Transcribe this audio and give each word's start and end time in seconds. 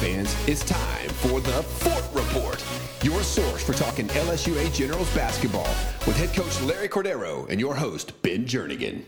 LSUA 0.00 0.14
fans, 0.14 0.48
it's 0.48 0.64
time 0.64 1.08
for 1.08 1.40
the 1.40 1.62
Fort 1.62 2.04
Report, 2.14 2.64
your 3.02 3.22
source 3.22 3.62
for 3.62 3.74
talking 3.74 4.08
LSUA 4.08 4.72
Generals 4.72 5.14
basketball 5.14 5.68
with 6.06 6.16
head 6.16 6.34
coach 6.34 6.60
Larry 6.62 6.88
Cordaro 6.88 7.48
and 7.50 7.60
your 7.60 7.74
host, 7.74 8.20
Ben 8.22 8.46
Jernigan. 8.46 9.02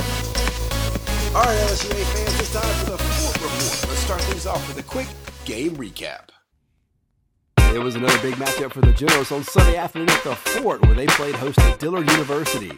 All 0.00 1.42
right, 1.42 1.58
LSUA 1.68 2.02
fans, 2.14 2.40
it's 2.40 2.52
time 2.52 2.74
for 2.84 2.90
the 2.92 2.98
Fort 2.98 3.34
Report. 3.36 3.88
Let's 3.88 3.98
start 3.98 4.20
things 4.22 4.46
off 4.46 4.66
with 4.68 4.78
a 4.78 4.88
quick 4.88 5.06
game 5.44 5.76
recap. 5.76 6.30
It 7.74 7.78
was 7.78 7.94
another 7.94 8.18
big 8.20 8.34
matchup 8.34 8.72
for 8.72 8.80
the 8.80 8.92
Generals 8.92 9.30
on 9.30 9.44
Sunday 9.44 9.76
afternoon 9.76 10.10
at 10.10 10.24
the 10.24 10.34
Fort, 10.34 10.82
where 10.82 10.94
they 10.94 11.06
played 11.06 11.34
host 11.36 11.58
to 11.60 11.76
Dillard 11.78 12.10
University. 12.10 12.72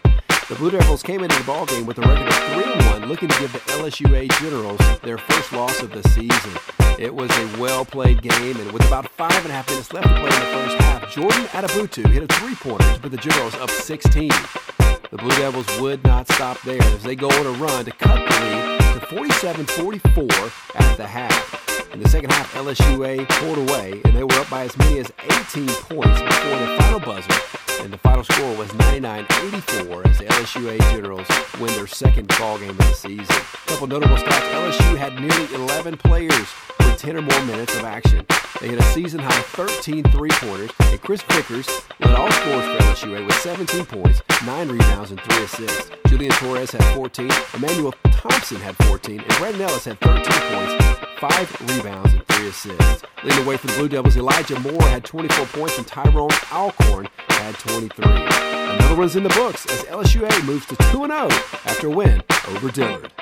The 0.49 0.55
Blue 0.55 0.71
Devils 0.71 1.03
came 1.03 1.23
into 1.23 1.37
the 1.37 1.45
ballgame 1.45 1.87
with 1.87 1.99
a 1.99 2.03
record 2.03 2.27
of 2.27 2.35
3-1, 2.35 3.09
looking 3.09 3.29
to 3.29 3.39
give 3.41 3.53
the 3.53 3.59
LSUA 3.59 4.31
Generals 4.41 4.81
their 5.01 5.19
first 5.19 5.53
loss 5.53 5.81
of 5.83 5.93
the 5.93 6.03
season. 6.11 6.78
It 6.99 7.15
was 7.15 7.31
a 7.31 7.61
well-played 7.61 8.23
game, 8.23 8.57
and 8.57 8.73
with 8.73 8.85
about 8.89 9.09
five 9.13 9.31
and 9.45 9.51
a 9.51 9.53
half 9.53 9.71
minutes 9.71 9.93
left 9.93 10.09
to 10.09 10.15
play 10.15 10.25
in 10.25 10.31
the 10.31 10.53
first 10.53 10.77
half, 10.79 11.15
Jordan 11.15 11.45
Atabutu 11.45 12.05
hit 12.11 12.25
a 12.25 12.35
three-pointer 12.35 12.95
to 12.95 13.01
put 13.01 13.13
the 13.13 13.17
Generals 13.17 13.55
up 13.55 13.71
16. 13.71 14.29
The 14.29 15.17
Blue 15.17 15.31
Devils 15.37 15.81
would 15.81 16.03
not 16.03 16.27
stop 16.27 16.61
there 16.63 16.83
as 16.83 17.05
they 17.05 17.15
go 17.15 17.31
on 17.31 17.47
a 17.47 17.53
run 17.53 17.85
to 17.85 17.93
cut 17.93 18.17
the 18.17 18.45
lead 18.45 19.01
to 19.01 19.07
47-44 19.15 20.81
at 20.81 20.97
the 20.97 21.07
half. 21.07 21.95
In 21.95 22.01
the 22.01 22.09
second 22.09 22.33
half, 22.33 22.53
LSUA 22.55 23.29
pulled 23.29 23.59
away, 23.69 24.01
and 24.05 24.17
they 24.17 24.25
were 24.25 24.35
up 24.35 24.51
by 24.51 24.65
as 24.65 24.77
many 24.79 24.99
as 24.99 25.13
18 25.23 25.69
points 25.69 26.21
before 26.21 26.59
the 26.59 26.77
final 26.81 26.99
buzzer 26.99 27.58
and 27.81 27.93
the 27.93 27.99
final 27.99 28.25
score 28.25 28.57
was 28.57 28.69
99-84 28.71 30.07
as 30.07 30.19
the 30.19 30.25
LSUA 30.25 30.79
Generals 30.93 31.27
win 31.61 31.73
their 31.75 31.87
second 31.87 32.29
ball 32.39 32.59
game 32.59 32.71
of 32.71 32.79
the 32.79 32.93
season. 32.93 33.25
A 33.27 33.69
couple 33.69 33.87
notable 33.87 34.17
stats: 34.17 34.51
LSU 34.53 34.97
had 34.97 35.15
nearly 35.15 35.55
11 35.55 35.97
players 35.99 36.47
with 36.79 36.99
10 36.99 37.17
or 37.17 37.23
more 37.23 37.45
minutes 37.45 37.75
of 37.77 37.85
action. 37.85 38.25
They 38.61 38.69
hit 38.69 38.79
a 38.79 38.83
season 38.93 39.21
high 39.21 39.43
13 39.43 40.05
three-pointers, 40.05 40.71
and 40.81 41.01
Chris 41.01 41.23
Vickers 41.23 41.69
led 42.01 42.15
all 42.15 42.31
scores 42.31 42.65
for 42.65 43.07
LSUA 43.07 43.25
with 43.27 43.37
17 43.37 43.87
points, 43.87 44.23
9 44.45 44.69
rebounds, 44.69 45.11
and 45.11 45.21
3 45.21 45.45
assists. 45.45 45.91
Julian 46.09 46.33
Torres 46.33 46.73
had 46.73 46.83
14, 46.95 47.31
Emmanuel 47.55 47.95
Thompson 48.19 48.57
had 48.57 48.77
14, 48.79 49.21
and 49.21 49.29
Brandon 49.37 49.63
Ellis 49.63 49.85
had 49.85 50.01
13 50.01 50.25
points, 50.25 50.99
5 51.21 51.77
rebounds, 51.77 52.13
and 52.15 52.27
3 52.27 52.49
assists. 52.49 53.05
Leading 53.23 53.45
the 53.45 53.49
way 53.49 53.57
for 53.57 53.69
the 53.69 53.75
Blue 53.75 53.89
Devils, 53.89 54.17
Elijah 54.17 54.59
Moore 54.59 54.83
had 54.83 55.05
24 55.05 55.47
points, 55.47 55.79
and 55.79 55.87
Tyrone 55.87 56.29
Alcorn 56.51 57.09
had 57.29 57.55
23. 57.55 58.05
Another 58.05 58.97
one's 58.97 59.15
in 59.15 59.23
the 59.23 59.29
books 59.29 59.67
as 59.67 59.85
LSUA 59.85 60.45
moves 60.45 60.67
to 60.67 60.75
2-0 60.75 61.31
after 61.65 61.87
a 61.87 61.91
win 61.91 62.21
over 62.49 62.73
Dillard. 62.73 63.13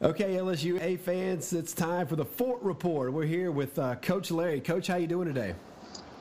Okay, 0.00 0.34
LSUA 0.34 1.00
fans, 1.00 1.52
it's 1.52 1.72
time 1.72 2.06
for 2.06 2.14
the 2.14 2.24
Fort 2.24 2.62
Report. 2.62 3.12
We're 3.12 3.26
here 3.26 3.50
with 3.50 3.76
uh, 3.76 3.96
Coach 3.96 4.30
Larry. 4.30 4.60
Coach, 4.60 4.86
how 4.86 4.96
you 4.96 5.08
doing 5.08 5.26
today? 5.26 5.56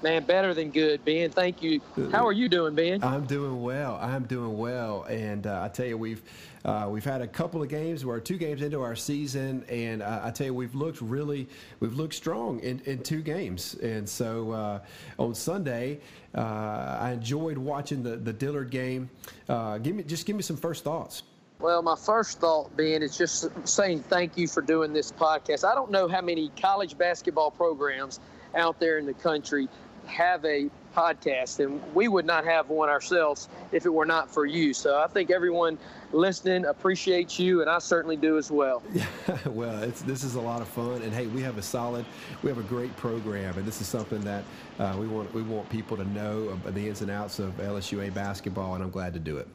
Man, 0.03 0.23
better 0.23 0.55
than 0.55 0.71
good, 0.71 1.05
Ben. 1.05 1.29
Thank 1.29 1.61
you. 1.61 1.79
How 2.11 2.25
are 2.25 2.31
you 2.31 2.49
doing, 2.49 2.73
Ben? 2.73 3.03
I'm 3.03 3.25
doing 3.25 3.61
well. 3.61 3.99
I'm 4.01 4.23
doing 4.23 4.57
well, 4.57 5.03
and 5.03 5.45
uh, 5.45 5.61
I 5.63 5.67
tell 5.67 5.85
you, 5.85 5.95
we've 5.95 6.23
uh, 6.65 6.87
we've 6.89 7.03
had 7.03 7.21
a 7.21 7.27
couple 7.27 7.61
of 7.61 7.69
games. 7.69 8.03
We're 8.03 8.19
two 8.19 8.37
games 8.37 8.63
into 8.63 8.81
our 8.81 8.95
season, 8.95 9.63
and 9.69 10.01
uh, 10.01 10.21
I 10.23 10.31
tell 10.31 10.47
you, 10.47 10.53
we've 10.55 10.73
looked 10.73 11.01
really, 11.01 11.47
we've 11.79 11.93
looked 11.93 12.15
strong 12.15 12.59
in, 12.61 12.79
in 12.85 13.03
two 13.03 13.21
games. 13.21 13.75
And 13.75 14.09
so 14.09 14.51
uh, 14.51 14.79
on 15.19 15.35
Sunday, 15.35 15.99
uh, 16.33 16.97
I 16.99 17.11
enjoyed 17.11 17.59
watching 17.59 18.01
the 18.01 18.17
the 18.17 18.33
Dillard 18.33 18.71
game. 18.71 19.07
Uh, 19.47 19.77
give 19.77 19.95
me 19.95 20.01
just 20.01 20.25
give 20.25 20.35
me 20.35 20.41
some 20.41 20.57
first 20.57 20.83
thoughts. 20.83 21.23
Well, 21.59 21.83
my 21.83 21.95
first 21.95 22.39
thought, 22.39 22.75
Ben, 22.75 23.03
is 23.03 23.15
just 23.15 23.47
saying 23.67 24.01
thank 24.09 24.35
you 24.35 24.47
for 24.47 24.63
doing 24.63 24.93
this 24.93 25.11
podcast. 25.11 25.63
I 25.63 25.75
don't 25.75 25.91
know 25.91 26.07
how 26.07 26.21
many 26.21 26.49
college 26.59 26.97
basketball 26.97 27.51
programs 27.51 28.19
out 28.55 28.79
there 28.79 28.97
in 28.97 29.05
the 29.05 29.13
country 29.13 29.69
have 30.05 30.43
a 30.45 30.69
podcast, 30.95 31.63
and 31.63 31.81
we 31.93 32.07
would 32.07 32.25
not 32.25 32.45
have 32.45 32.69
one 32.69 32.89
ourselves 32.89 33.49
if 33.71 33.85
it 33.85 33.89
were 33.89 34.05
not 34.05 34.29
for 34.29 34.45
you. 34.45 34.73
So 34.73 34.99
I 34.99 35.07
think 35.07 35.31
everyone 35.31 35.77
listening 36.11 36.65
appreciates 36.65 37.39
you, 37.39 37.61
and 37.61 37.69
I 37.69 37.79
certainly 37.79 38.17
do 38.17 38.37
as 38.37 38.51
well. 38.51 38.83
Yeah, 38.93 39.05
well, 39.45 39.79
this 40.05 40.23
is 40.23 40.35
a 40.35 40.41
lot 40.41 40.61
of 40.61 40.67
fun, 40.67 41.01
and 41.01 41.13
hey, 41.13 41.27
we 41.27 41.41
have 41.41 41.57
a 41.57 41.61
solid, 41.61 42.05
we 42.43 42.49
have 42.49 42.57
a 42.57 42.63
great 42.63 42.95
program, 42.97 43.57
and 43.57 43.65
this 43.65 43.81
is 43.81 43.87
something 43.87 44.21
that 44.21 44.43
uh, 44.79 44.95
we 44.99 45.07
want 45.07 45.33
we 45.33 45.43
want 45.43 45.69
people 45.69 45.97
to 45.97 46.05
know 46.09 46.55
the 46.55 46.87
ins 46.87 47.01
and 47.01 47.11
outs 47.11 47.39
of 47.39 47.55
LSUA 47.57 48.13
basketball, 48.13 48.75
and 48.75 48.83
I'm 48.83 48.91
glad 48.91 49.13
to 49.13 49.19
do 49.19 49.37
it. 49.37 49.47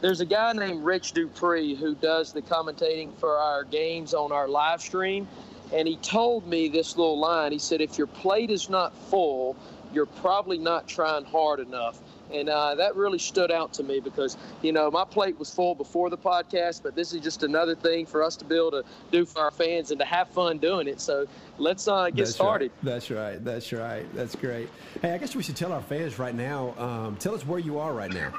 There's 0.00 0.20
a 0.20 0.26
guy 0.26 0.52
named 0.52 0.84
Rich 0.84 1.12
Dupree 1.12 1.74
who 1.74 1.94
does 1.94 2.32
the 2.32 2.42
commentating 2.42 3.16
for 3.18 3.38
our 3.38 3.64
games 3.64 4.12
on 4.12 4.32
our 4.32 4.46
live 4.46 4.82
stream 4.82 5.26
and 5.74 5.88
he 5.88 5.96
told 5.96 6.46
me 6.46 6.68
this 6.68 6.96
little 6.96 7.18
line. 7.18 7.50
He 7.50 7.58
said, 7.58 7.80
If 7.80 7.98
your 7.98 8.06
plate 8.06 8.50
is 8.50 8.70
not 8.70 8.94
full, 9.10 9.56
you're 9.92 10.06
probably 10.06 10.56
not 10.56 10.86
trying 10.86 11.24
hard 11.24 11.60
enough. 11.60 11.98
And 12.32 12.48
uh, 12.48 12.74
that 12.76 12.96
really 12.96 13.18
stood 13.18 13.50
out 13.50 13.72
to 13.74 13.82
me 13.82 14.00
because, 14.00 14.36
you 14.62 14.72
know, 14.72 14.90
my 14.90 15.04
plate 15.04 15.38
was 15.38 15.52
full 15.52 15.74
before 15.74 16.10
the 16.10 16.16
podcast, 16.16 16.82
but 16.82 16.94
this 16.94 17.12
is 17.12 17.20
just 17.20 17.42
another 17.42 17.74
thing 17.74 18.06
for 18.06 18.22
us 18.22 18.34
to 18.36 18.44
be 18.44 18.56
able 18.56 18.70
to 18.72 18.84
do 19.12 19.24
for 19.24 19.40
our 19.40 19.50
fans 19.50 19.90
and 19.90 20.00
to 20.00 20.06
have 20.06 20.28
fun 20.28 20.58
doing 20.58 20.88
it. 20.88 21.00
So 21.00 21.26
let's 21.58 21.86
uh, 21.86 22.06
get 22.06 22.16
That's 22.16 22.34
started. 22.34 22.72
Right. 22.76 22.84
That's 22.84 23.10
right. 23.10 23.44
That's 23.44 23.72
right. 23.72 24.14
That's 24.14 24.36
great. 24.36 24.68
Hey, 25.02 25.12
I 25.12 25.18
guess 25.18 25.36
we 25.36 25.42
should 25.42 25.56
tell 25.56 25.72
our 25.72 25.82
fans 25.82 26.18
right 26.18 26.34
now 26.34 26.74
um, 26.78 27.16
tell 27.16 27.34
us 27.34 27.46
where 27.46 27.60
you 27.60 27.78
are 27.78 27.92
right 27.92 28.12
now. 28.12 28.32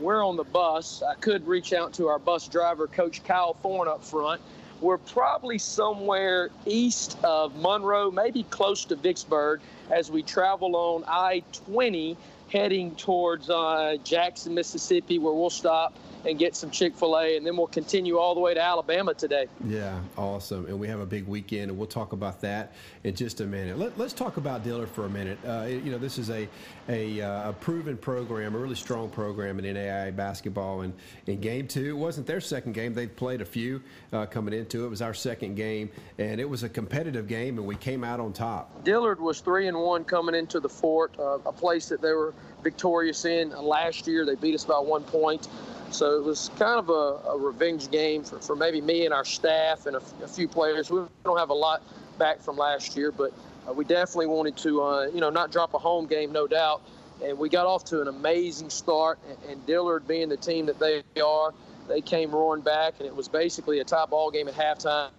We're 0.00 0.26
on 0.26 0.36
the 0.36 0.44
bus. 0.44 1.02
I 1.02 1.14
could 1.14 1.46
reach 1.46 1.72
out 1.72 1.92
to 1.94 2.08
our 2.08 2.18
bus 2.18 2.48
driver, 2.48 2.88
Coach 2.88 3.22
Kyle 3.22 3.54
Thorne, 3.54 3.86
up 3.86 4.02
front 4.02 4.40
we're 4.80 4.98
probably 4.98 5.58
somewhere 5.58 6.50
east 6.66 7.16
of 7.24 7.56
Monroe, 7.56 8.10
maybe 8.10 8.42
close 8.44 8.84
to 8.86 8.96
Vicksburg, 8.96 9.60
as 9.90 10.10
we 10.10 10.22
travel 10.22 10.76
on 10.76 11.04
I 11.06 11.42
20 11.66 12.16
heading 12.50 12.94
towards 12.94 13.50
uh, 13.50 13.96
Jackson, 14.04 14.54
Mississippi, 14.54 15.18
where 15.18 15.32
we'll 15.32 15.50
stop 15.50 15.94
and 16.26 16.38
get 16.38 16.56
some 16.56 16.70
Chick 16.70 16.96
fil 16.96 17.18
A, 17.18 17.36
and 17.36 17.46
then 17.46 17.56
we'll 17.56 17.66
continue 17.66 18.18
all 18.18 18.34
the 18.34 18.40
way 18.40 18.54
to 18.54 18.62
Alabama 18.62 19.14
today. 19.14 19.46
Yeah, 19.66 19.98
awesome. 20.16 20.66
And 20.66 20.78
we 20.78 20.88
have 20.88 21.00
a 21.00 21.06
big 21.06 21.26
weekend, 21.26 21.70
and 21.70 21.78
we'll 21.78 21.86
talk 21.86 22.12
about 22.12 22.40
that 22.40 22.72
in 23.04 23.14
just 23.14 23.40
a 23.40 23.46
minute. 23.46 23.78
Let, 23.78 23.98
us 24.00 24.12
talk 24.12 24.36
about 24.36 24.64
Dillard 24.64 24.88
for 24.88 25.06
a 25.06 25.08
minute. 25.08 25.38
Uh, 25.46 25.66
you 25.68 25.90
know, 25.90 25.98
this 25.98 26.18
is 26.18 26.30
a, 26.30 26.48
a, 26.88 27.20
uh, 27.20 27.50
a, 27.50 27.52
proven 27.52 27.96
program, 27.96 28.54
a 28.54 28.58
really 28.58 28.74
strong 28.74 29.08
program 29.08 29.58
in 29.58 29.64
NAIA 29.76 30.14
basketball. 30.14 30.82
And 30.82 30.92
in 31.26 31.40
game 31.40 31.66
two, 31.66 31.90
it 31.90 31.96
wasn't 31.96 32.26
their 32.26 32.40
second 32.40 32.72
game. 32.72 32.94
They've 32.94 33.14
played 33.14 33.40
a 33.40 33.44
few 33.44 33.82
uh, 34.12 34.26
coming 34.26 34.54
into 34.54 34.82
it. 34.82 34.86
It 34.86 34.90
was 34.90 35.02
our 35.02 35.14
second 35.14 35.54
game, 35.54 35.90
and 36.18 36.40
it 36.40 36.48
was 36.48 36.62
a 36.62 36.68
competitive 36.68 37.28
game, 37.28 37.58
and 37.58 37.66
we 37.66 37.76
came 37.76 38.04
out 38.04 38.20
on 38.20 38.32
top. 38.32 38.84
Dillard 38.84 39.20
was 39.20 39.40
3 39.40 39.68
and 39.68 39.78
1 39.78 40.04
coming 40.04 40.34
into 40.34 40.60
the 40.60 40.68
fort, 40.68 41.14
uh, 41.18 41.38
a 41.46 41.52
place 41.52 41.88
that 41.88 42.00
they 42.00 42.12
were 42.12 42.34
victorious 42.62 43.24
in 43.24 43.50
last 43.50 44.06
year. 44.06 44.24
They 44.24 44.34
beat 44.34 44.54
us 44.54 44.64
by 44.64 44.78
one 44.78 45.04
point. 45.04 45.48
So 45.94 46.16
it 46.16 46.24
was 46.24 46.50
kind 46.58 46.78
of 46.78 46.90
a, 46.90 47.28
a 47.30 47.38
revenge 47.38 47.88
game 47.88 48.24
for, 48.24 48.40
for 48.40 48.56
maybe 48.56 48.80
me 48.80 49.04
and 49.04 49.14
our 49.14 49.24
staff 49.24 49.86
and 49.86 49.94
a, 49.94 50.02
a, 50.24 50.26
few 50.26 50.48
players. 50.48 50.90
We 50.90 51.02
don't 51.24 51.38
have 51.38 51.50
a 51.50 51.54
lot 51.54 51.82
back 52.18 52.40
from 52.40 52.56
last 52.56 52.96
year, 52.96 53.12
but 53.12 53.32
uh, 53.68 53.72
we 53.72 53.84
definitely 53.84 54.26
wanted 54.26 54.56
to, 54.58 54.82
uh, 54.82 55.06
you 55.06 55.20
know, 55.20 55.30
not 55.30 55.52
drop 55.52 55.72
a 55.72 55.78
home 55.78 56.06
game, 56.06 56.32
no 56.32 56.48
doubt. 56.48 56.82
And 57.24 57.38
we 57.38 57.48
got 57.48 57.66
off 57.66 57.84
to 57.86 58.02
an 58.02 58.08
amazing 58.08 58.70
start. 58.70 59.20
And, 59.28 59.38
and 59.50 59.66
Dillard, 59.66 60.08
being 60.08 60.28
the 60.28 60.36
team 60.36 60.66
that 60.66 60.80
they 60.80 61.04
are, 61.24 61.54
they 61.86 62.00
came 62.00 62.32
roaring 62.32 62.62
back, 62.62 62.94
and 62.98 63.06
it 63.06 63.14
was 63.14 63.28
basically 63.28 63.78
a 63.78 63.84
tie 63.84 64.06
ball 64.06 64.32
game 64.32 64.48
at 64.48 64.54
halftime. 64.54 65.10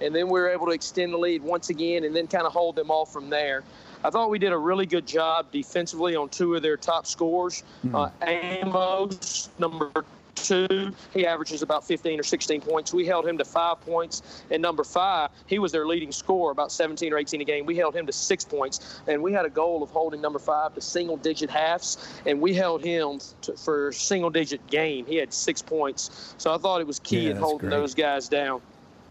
And 0.00 0.14
then 0.14 0.26
we 0.26 0.40
were 0.40 0.48
able 0.48 0.66
to 0.66 0.72
extend 0.72 1.12
the 1.12 1.18
lead 1.18 1.42
once 1.42 1.70
again, 1.70 2.02
and 2.02 2.16
then 2.16 2.26
kind 2.26 2.44
of 2.44 2.52
hold 2.52 2.74
them 2.74 2.90
off 2.90 3.12
from 3.12 3.30
there. 3.30 3.62
I 4.04 4.10
thought 4.10 4.30
we 4.30 4.38
did 4.38 4.52
a 4.52 4.58
really 4.58 4.86
good 4.86 5.06
job 5.06 5.50
defensively 5.52 6.16
on 6.16 6.28
two 6.28 6.54
of 6.54 6.62
their 6.62 6.76
top 6.76 7.06
scores. 7.06 7.62
Mm-hmm. 7.84 7.94
Uh, 7.94 8.10
Amos, 8.22 9.50
number 9.58 9.90
two, 10.34 10.92
he 11.12 11.26
averages 11.26 11.62
about 11.62 11.86
15 11.86 12.20
or 12.20 12.22
16 12.22 12.60
points. 12.60 12.94
We 12.94 13.06
held 13.06 13.26
him 13.26 13.38
to 13.38 13.44
five 13.44 13.80
points. 13.80 14.42
And 14.50 14.62
number 14.62 14.84
five, 14.84 15.30
he 15.46 15.58
was 15.58 15.72
their 15.72 15.86
leading 15.86 16.12
scorer, 16.12 16.52
about 16.52 16.72
17 16.72 17.12
or 17.12 17.18
18 17.18 17.40
a 17.40 17.44
game. 17.44 17.66
We 17.66 17.76
held 17.76 17.94
him 17.94 18.06
to 18.06 18.12
six 18.12 18.44
points. 18.44 19.00
And 19.06 19.22
we 19.22 19.32
had 19.32 19.44
a 19.44 19.50
goal 19.50 19.82
of 19.82 19.90
holding 19.90 20.20
number 20.20 20.38
five 20.38 20.74
to 20.74 20.80
single 20.80 21.16
digit 21.16 21.50
halves. 21.50 21.98
And 22.26 22.40
we 22.40 22.54
held 22.54 22.84
him 22.84 23.20
to, 23.42 23.52
for 23.54 23.92
single 23.92 24.30
digit 24.30 24.64
game. 24.68 25.06
He 25.06 25.16
had 25.16 25.32
six 25.32 25.60
points. 25.60 26.34
So 26.38 26.54
I 26.54 26.58
thought 26.58 26.80
it 26.80 26.86
was 26.86 26.98
key 26.98 27.24
yeah, 27.24 27.30
in 27.32 27.36
holding 27.36 27.68
great. 27.68 27.78
those 27.78 27.94
guys 27.94 28.28
down. 28.28 28.60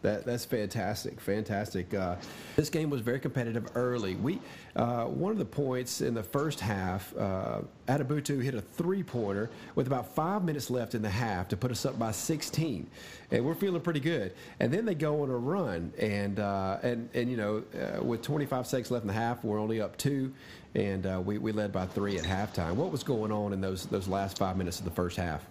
That, 0.02 0.26
that's 0.26 0.46
fantastic, 0.46 1.20
fantastic. 1.20 1.94
Uh, 1.94 2.16
this 2.56 2.70
game 2.70 2.90
was 2.90 3.02
very 3.02 3.20
competitive 3.20 3.68
early. 3.76 4.16
We 4.16 4.40
uh, 4.78 5.06
one 5.06 5.32
of 5.32 5.40
the 5.40 5.46
points 5.46 6.02
in 6.02 6.14
the 6.14 6.22
first 6.22 6.60
half, 6.60 7.12
uh, 7.18 7.62
Atabutu 7.88 8.44
hit 8.44 8.54
a 8.54 8.62
three-pointer 8.62 9.50
with 9.74 9.88
about 9.88 10.14
five 10.14 10.44
minutes 10.44 10.70
left 10.70 10.94
in 10.94 11.02
the 11.02 11.10
half 11.10 11.48
to 11.48 11.58
put 11.58 11.72
us 11.72 11.84
up 11.84 11.98
by 11.98 12.12
16, 12.12 12.88
and 13.32 13.44
we're 13.44 13.56
feeling 13.56 13.82
pretty 13.82 14.00
good. 14.00 14.34
And 14.60 14.72
then 14.72 14.86
they 14.86 14.94
go 14.94 15.24
on 15.24 15.32
a 15.32 15.38
run, 15.38 15.92
and 15.98 16.40
uh, 16.40 16.78
and 16.84 17.10
and 17.16 17.32
you 17.32 17.38
know, 17.38 17.64
uh, 17.74 18.04
with 18.04 18.22
25 18.22 18.68
seconds 18.68 18.92
left 18.92 19.04
in 19.04 19.08
the 19.08 19.14
half, 19.14 19.44
we're 19.44 19.60
only 19.60 19.82
up 19.82 19.98
two, 19.98 20.32
and 20.76 21.08
uh, 21.08 21.20
we 21.26 21.40
we 21.40 21.52
led 21.52 21.72
by 21.72 21.88
three 21.88 22.20
at 22.20 22.24
halftime. 22.24 22.76
What 22.76 22.92
was 22.92 23.04
going 23.04 23.32
on 23.32 23.54
in 23.54 23.62
those 23.62 23.88
those 23.88 24.08
last 24.08 24.38
five 24.38 24.58
minutes 24.58 24.78
of 24.78 24.86
the 24.86 24.92
first 24.92 25.18
half? 25.18 25.44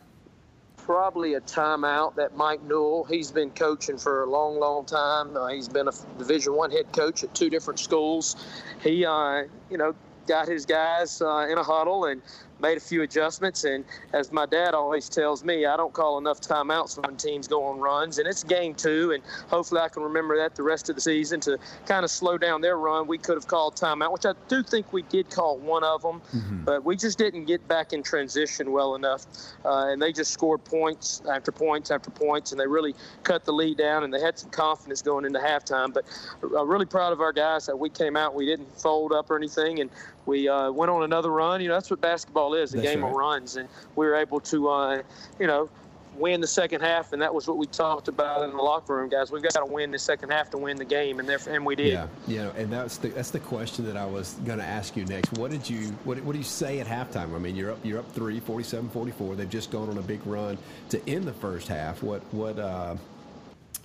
Probably 0.86 1.34
a 1.34 1.40
timeout 1.40 2.14
that 2.14 2.36
Mike 2.36 2.62
Newell. 2.62 3.04
He's 3.04 3.32
been 3.32 3.50
coaching 3.50 3.98
for 3.98 4.22
a 4.22 4.30
long, 4.30 4.60
long 4.60 4.86
time. 4.86 5.36
Uh, 5.36 5.48
he's 5.48 5.68
been 5.68 5.88
a 5.88 5.92
Division 6.16 6.54
One 6.54 6.70
head 6.70 6.92
coach 6.92 7.24
at 7.24 7.34
two 7.34 7.50
different 7.50 7.80
schools. 7.80 8.36
He, 8.80 9.04
uh, 9.04 9.42
you 9.68 9.78
know, 9.78 9.96
got 10.28 10.46
his 10.46 10.64
guys 10.64 11.20
uh, 11.20 11.48
in 11.50 11.58
a 11.58 11.62
huddle 11.64 12.04
and 12.04 12.22
made 12.60 12.76
a 12.76 12.80
few 12.80 13.02
adjustments. 13.02 13.64
And 13.64 13.84
as 14.12 14.32
my 14.32 14.46
dad 14.46 14.74
always 14.74 15.08
tells 15.08 15.44
me, 15.44 15.66
I 15.66 15.76
don't 15.76 15.92
call 15.92 16.18
enough 16.18 16.40
timeouts 16.40 17.04
when 17.04 17.16
teams 17.16 17.48
go 17.48 17.64
on 17.64 17.78
runs. 17.78 18.18
And 18.18 18.26
it's 18.26 18.42
game 18.42 18.74
two, 18.74 19.12
and 19.12 19.22
hopefully 19.48 19.80
I 19.80 19.88
can 19.88 20.02
remember 20.02 20.36
that 20.38 20.54
the 20.54 20.62
rest 20.62 20.88
of 20.88 20.94
the 20.94 21.00
season 21.00 21.40
to 21.40 21.58
kind 21.86 22.04
of 22.04 22.10
slow 22.10 22.38
down 22.38 22.60
their 22.60 22.78
run. 22.78 23.06
We 23.06 23.18
could 23.18 23.36
have 23.36 23.46
called 23.46 23.76
timeout, 23.76 24.12
which 24.12 24.26
I 24.26 24.34
do 24.48 24.62
think 24.62 24.92
we 24.92 25.02
did 25.02 25.30
call 25.30 25.58
one 25.58 25.84
of 25.84 26.02
them, 26.02 26.20
mm-hmm. 26.34 26.64
but 26.64 26.84
we 26.84 26.96
just 26.96 27.18
didn't 27.18 27.44
get 27.44 27.66
back 27.68 27.92
in 27.92 28.02
transition 28.02 28.72
well 28.72 28.94
enough. 28.94 29.26
Uh, 29.64 29.88
and 29.88 30.00
they 30.00 30.12
just 30.12 30.32
scored 30.32 30.64
points 30.64 31.22
after 31.30 31.52
points 31.52 31.90
after 31.90 32.10
points, 32.10 32.52
and 32.52 32.60
they 32.60 32.66
really 32.66 32.94
cut 33.22 33.44
the 33.44 33.52
lead 33.52 33.76
down, 33.76 34.04
and 34.04 34.12
they 34.12 34.20
had 34.20 34.38
some 34.38 34.50
confidence 34.50 35.02
going 35.02 35.24
into 35.24 35.38
halftime. 35.38 35.92
But 35.92 36.04
I'm 36.42 36.68
really 36.68 36.86
proud 36.86 37.12
of 37.12 37.20
our 37.20 37.32
guys 37.32 37.66
that 37.66 37.78
we 37.78 37.90
came 37.90 38.16
out, 38.16 38.34
we 38.34 38.46
didn't 38.46 38.78
fold 38.78 39.12
up 39.12 39.30
or 39.30 39.36
anything, 39.36 39.80
and 39.80 39.90
we 40.26 40.48
uh, 40.48 40.70
went 40.70 40.90
on 40.90 41.04
another 41.04 41.30
run. 41.30 41.60
You 41.60 41.68
know, 41.68 41.74
that's 41.74 41.90
what 41.90 42.00
basketball 42.00 42.54
is 42.54 42.74
a 42.74 42.78
game 42.78 43.02
right. 43.02 43.10
of 43.10 43.16
runs. 43.16 43.56
And 43.56 43.68
we 43.94 44.06
were 44.06 44.16
able 44.16 44.40
to, 44.40 44.68
uh, 44.68 45.02
you 45.38 45.46
know, 45.46 45.70
win 46.18 46.40
the 46.40 46.46
second 46.46 46.80
half, 46.80 47.12
and 47.12 47.20
that 47.20 47.32
was 47.32 47.46
what 47.46 47.56
we 47.56 47.66
talked 47.66 48.08
about 48.08 48.42
in 48.42 48.50
the 48.50 48.62
locker 48.62 48.96
room, 48.96 49.08
guys. 49.08 49.30
We've 49.30 49.42
got 49.42 49.54
to 49.54 49.66
win 49.66 49.90
the 49.90 49.98
second 49.98 50.30
half 50.30 50.50
to 50.50 50.58
win 50.58 50.76
the 50.76 50.84
game, 50.84 51.20
and 51.20 51.28
and 51.28 51.64
we 51.64 51.76
did. 51.76 51.92
Yeah, 51.92 52.06
yeah, 52.26 52.50
and 52.56 52.72
that's 52.72 52.96
the 52.96 53.08
that's 53.08 53.30
the 53.30 53.40
question 53.40 53.84
that 53.86 53.96
I 53.96 54.06
was 54.06 54.34
going 54.44 54.58
to 54.58 54.64
ask 54.64 54.96
you 54.96 55.04
next. 55.04 55.32
What 55.34 55.50
did 55.50 55.68
you 55.68 55.88
what, 56.04 56.18
what 56.22 56.32
do 56.32 56.38
you 56.38 56.44
say 56.44 56.80
at 56.80 56.86
halftime? 56.86 57.34
I 57.34 57.38
mean, 57.38 57.56
you're 57.56 57.72
up 57.72 57.78
you're 57.84 57.98
up 57.98 58.10
three, 58.12 58.40
47-44. 58.40 59.36
They've 59.36 59.48
just 59.48 59.70
gone 59.70 59.88
on 59.88 59.98
a 59.98 60.02
big 60.02 60.26
run 60.26 60.58
to 60.90 61.08
end 61.08 61.24
the 61.24 61.34
first 61.34 61.68
half. 61.68 62.02
What 62.02 62.22
what 62.32 62.58
uh, 62.58 62.96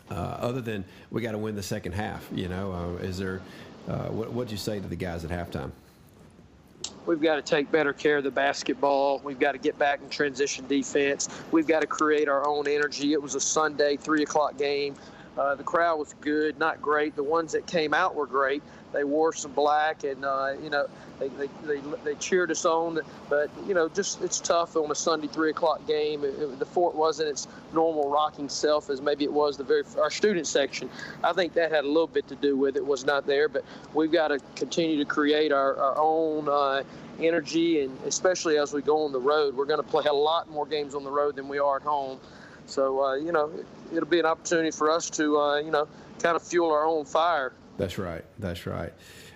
uh, 0.09 0.13
other 0.13 0.61
than 0.61 0.83
we 1.09 1.21
got 1.21 1.31
to 1.31 1.37
win 1.37 1.55
the 1.55 1.63
second 1.63 1.94
half? 1.94 2.27
You 2.33 2.47
know, 2.47 2.71
uh, 2.71 3.03
is 3.03 3.17
there 3.17 3.41
uh, 3.87 4.07
what 4.07 4.31
what'd 4.31 4.51
you 4.51 4.57
say 4.57 4.79
to 4.79 4.87
the 4.87 4.95
guys 4.95 5.25
at 5.25 5.31
halftime? 5.31 5.71
We've 7.06 7.21
got 7.21 7.36
to 7.36 7.42
take 7.42 7.71
better 7.71 7.94
care 7.94 8.18
of 8.18 8.24
the 8.24 8.31
basketball. 8.31 9.21
We've 9.24 9.39
got 9.39 9.53
to 9.53 9.57
get 9.57 9.77
back 9.80 10.01
in 10.01 10.09
transition 10.09 10.68
defense. 10.68 11.27
We've 11.51 11.68
got 11.68 11.81
to 11.81 11.88
create 11.88 12.30
our 12.30 12.48
own 12.48 12.68
energy. 12.68 13.13
It 13.13 13.21
was 13.21 13.36
a 13.36 13.39
Sunday, 13.39 13.98
3 13.98 14.24
o'clock 14.24 14.57
game. 14.57 14.95
Uh, 15.38 15.56
the 15.56 15.63
crowd 15.63 15.98
was 15.98 16.13
good, 16.21 16.59
not 16.59 16.81
great. 16.81 17.15
The 17.15 17.24
ones 17.24 17.53
that 17.53 17.65
came 17.65 17.94
out 17.94 18.15
were 18.15 18.27
great. 18.27 18.62
They 18.93 19.03
wore 19.03 19.33
some 19.33 19.53
black, 19.53 20.03
and 20.03 20.25
uh, 20.25 20.53
you 20.61 20.69
know 20.69 20.88
they, 21.19 21.29
they, 21.29 21.47
they, 21.63 21.81
they, 22.03 22.15
cheered 22.15 22.51
us 22.51 22.65
on. 22.65 22.99
But 23.29 23.49
you 23.65 23.73
know, 23.73 23.88
just 23.88 24.21
it's 24.21 24.39
tough 24.39 24.75
on 24.75 24.91
a 24.91 24.95
Sunday 24.95 25.27
three 25.27 25.51
o'clock 25.51 25.85
game. 25.88 26.23
It, 26.23 26.38
it, 26.39 26.59
the 26.59 26.65
fort 26.65 26.95
wasn't 26.95 27.29
its 27.29 27.47
normal 27.73 28.09
rocking 28.09 28.49
self 28.49 28.89
as 28.89 29.01
maybe 29.01 29.23
it 29.23 29.31
was 29.31 29.57
the 29.57 29.63
very 29.63 29.83
our 29.99 30.11
student 30.11 30.47
section. 30.47 30.89
I 31.23 31.33
think 31.33 31.53
that 31.53 31.71
had 31.71 31.85
a 31.85 31.88
little 31.88 32.07
bit 32.07 32.27
to 32.29 32.35
do 32.35 32.57
with 32.57 32.75
it. 32.75 32.85
Was 32.85 33.05
not 33.05 33.25
there, 33.25 33.47
but 33.47 33.63
we've 33.93 34.11
got 34.11 34.29
to 34.29 34.39
continue 34.55 34.97
to 34.97 35.05
create 35.05 35.51
our, 35.51 35.75
our 35.77 35.97
own. 35.97 36.49
Uh, 36.49 36.83
energy 37.19 37.81
and 37.81 37.95
especially 38.05 38.57
as 38.57 38.73
we 38.73 38.81
go 38.81 39.05
on 39.05 39.11
the 39.11 39.19
road 39.19 39.55
we're 39.55 39.65
going 39.65 39.81
to 39.81 39.87
play 39.87 40.03
a 40.05 40.13
lot 40.13 40.49
more 40.49 40.65
games 40.65 40.95
on 40.95 41.03
the 41.03 41.11
road 41.11 41.35
than 41.35 41.47
we 41.47 41.59
are 41.59 41.75
at 41.75 41.83
home 41.83 42.19
so 42.65 43.03
uh, 43.03 43.13
you 43.13 43.31
know 43.31 43.51
it'll 43.94 44.09
be 44.09 44.19
an 44.19 44.25
opportunity 44.25 44.71
for 44.71 44.89
us 44.89 45.07
to 45.07 45.37
uh, 45.37 45.59
you 45.59 45.69
know 45.69 45.87
kind 46.19 46.35
of 46.35 46.41
fuel 46.41 46.71
our 46.71 46.85
own 46.85 47.05
fire 47.05 47.53
that's 47.77 47.97
right. 47.97 48.23
That's 48.39 48.65
right. 48.65 48.94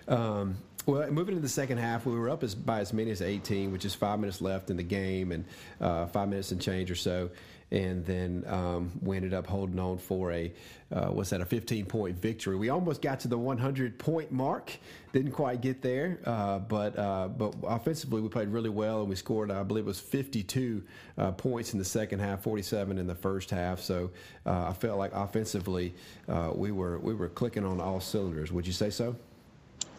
Um, 0.08 0.58
well, 0.86 1.10
moving 1.10 1.34
into 1.34 1.42
the 1.42 1.50
second 1.50 1.80
half, 1.80 2.06
we 2.06 2.14
were 2.14 2.30
up 2.30 2.44
as, 2.44 2.54
by 2.54 2.80
as 2.80 2.94
many 2.94 3.10
as 3.10 3.22
18, 3.22 3.72
which 3.72 3.86
is 3.86 3.96
five 3.96 4.20
minutes 4.20 4.40
left 4.40 4.70
in 4.70 4.78
the 4.78 4.84
game 4.84 5.32
and 5.32 5.46
uh, 5.82 6.06
five 6.08 6.30
minutes 6.30 6.52
and 6.52 6.62
change 6.62 6.92
or 6.92 6.96
so. 6.96 7.30
And 7.76 8.06
then 8.06 8.46
um, 8.48 8.90
we 9.02 9.18
ended 9.18 9.34
up 9.34 9.46
holding 9.46 9.80
on 9.80 9.98
for 9.98 10.32
a, 10.32 10.50
uh, 10.94 11.08
what's 11.08 11.32
that, 11.32 11.42
a 11.42 11.46
15 11.46 11.86
point 11.86 12.16
victory. 12.16 12.56
We 12.56 12.70
almost 12.70 13.02
got 13.02 13.20
to 13.22 13.28
the 13.28 13.38
100 13.38 14.00
point 14.00 14.32
mark, 14.32 14.72
didn't 15.12 15.34
quite 15.34 15.60
get 15.60 15.82
there, 15.82 16.20
uh, 16.26 16.60
but 16.60 16.98
uh, 16.98 17.28
but 17.28 17.54
offensively 17.64 18.22
we 18.22 18.30
played 18.30 18.48
really 18.48 18.70
well 18.70 19.02
and 19.02 19.10
we 19.10 19.18
scored, 19.18 19.52
I 19.52 19.62
believe 19.64 19.84
it 19.84 19.88
was 19.88 20.00
52 20.00 20.84
uh, 21.18 21.32
points 21.34 21.74
in 21.74 21.80
the 21.80 21.84
second 21.84 22.20
half, 22.20 22.44
47 22.44 22.98
in 22.98 23.08
the 23.08 23.16
first 23.16 23.50
half. 23.50 23.82
So 23.82 24.10
uh, 24.46 24.70
I 24.70 24.74
felt 24.74 24.98
like 24.98 25.14
offensively 25.14 25.94
uh, 26.30 26.52
we 26.56 26.72
were 26.72 27.00
we 27.00 27.14
were 27.14 27.28
clicking 27.28 27.66
on 27.66 27.82
all 27.82 28.00
cylinders. 28.00 28.54
Would 28.54 28.66
you 28.66 28.74
say 28.74 28.90
so? 28.90 29.18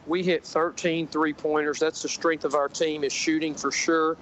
we 0.06 0.22
hit 0.22 0.44
13 0.44 1.08
three 1.08 1.32
pointers. 1.32 1.78
That's 1.78 2.02
the 2.02 2.08
strength 2.08 2.44
of 2.44 2.54
our 2.54 2.68
team 2.68 3.04
is 3.04 3.12
shooting 3.12 3.54
for 3.54 3.72
sure. 3.72 4.16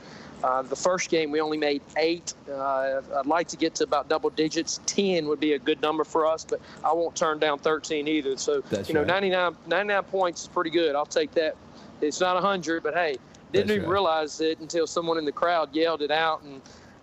Uh, 0.44 0.61
the 0.61 0.76
first 0.76 1.08
game 1.08 1.31
we 1.31 1.41
only 1.41 1.56
made 1.56 1.81
eight. 1.96 2.35
Uh, 2.46 3.00
I'd 3.17 3.25
like 3.25 3.49
to 3.49 3.56
get 3.56 3.75
to 3.76 3.85
about 3.85 4.11
double 4.11 4.29
digits. 4.29 4.79
Ten 4.85 5.26
would 5.26 5.41
be 5.41 5.55
a 5.55 5.58
good 5.58 5.81
number 5.81 6.05
for 6.05 6.26
us, 6.26 6.44
but 6.44 6.61
I 6.85 6.93
won't 6.93 7.17
turn 7.17 7.38
down 7.38 7.58
13 7.61 8.06
either. 8.06 8.37
So 8.37 8.61
That's 8.69 8.91
you 8.91 8.94
know, 8.94 9.00
right. 9.00 9.06
99, 9.06 9.56
99 9.67 10.02
points 10.02 10.43
is 10.43 10.49
pretty 10.49 10.69
good. 10.69 10.94
I'll 10.94 11.06
take 11.06 11.32
that. 11.32 11.56
It's 12.02 12.20
not 12.20 12.35
100, 12.35 12.82
but 12.82 12.93
hey, 12.93 13.17
didn't 13.52 13.69
That's 13.69 13.76
even 13.76 13.88
right. 13.88 13.93
realize 13.93 14.43
it 14.43 14.58
until 14.61 14.87
someone 14.87 15.17
in 15.17 15.25
the 15.25 15.32
crowd 15.32 15.75
yelled 15.75 16.02
it 16.02 16.11
out, 16.11 16.43
and 16.43 16.61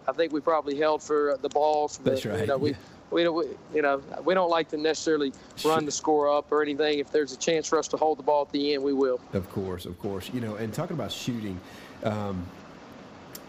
I 0.07 0.11
think 0.11 0.31
we 0.33 0.39
probably 0.39 0.77
held 0.77 1.01
for 1.01 1.39
the 1.41 1.49
ball. 1.49 1.87
For 1.87 2.03
That's 2.03 2.21
the, 2.21 2.29
right. 2.29 2.41
You 2.41 2.45
know, 2.45 2.57
we, 2.59 2.75
we 3.09 3.23
don't, 3.23 3.35
we, 3.35 3.45
you 3.73 3.81
know, 3.81 4.03
we 4.23 4.35
don't 4.35 4.51
like 4.51 4.69
to 4.69 4.77
necessarily 4.77 5.33
run 5.65 5.85
the 5.85 5.91
score 5.91 6.31
up 6.31 6.51
or 6.51 6.61
anything. 6.61 6.99
If 6.99 7.11
there's 7.11 7.33
a 7.33 7.37
chance 7.37 7.67
for 7.67 7.79
us 7.79 7.87
to 7.87 7.97
hold 7.97 8.19
the 8.19 8.23
ball 8.23 8.43
at 8.43 8.51
the 8.51 8.75
end, 8.75 8.83
we 8.83 8.93
will. 8.93 9.19
Of 9.33 9.49
course, 9.49 9.87
of 9.87 9.97
course. 9.97 10.29
You 10.31 10.41
know, 10.41 10.57
and 10.57 10.71
talking 10.71 10.95
about 10.95 11.11
shooting, 11.11 11.59
um, 12.03 12.45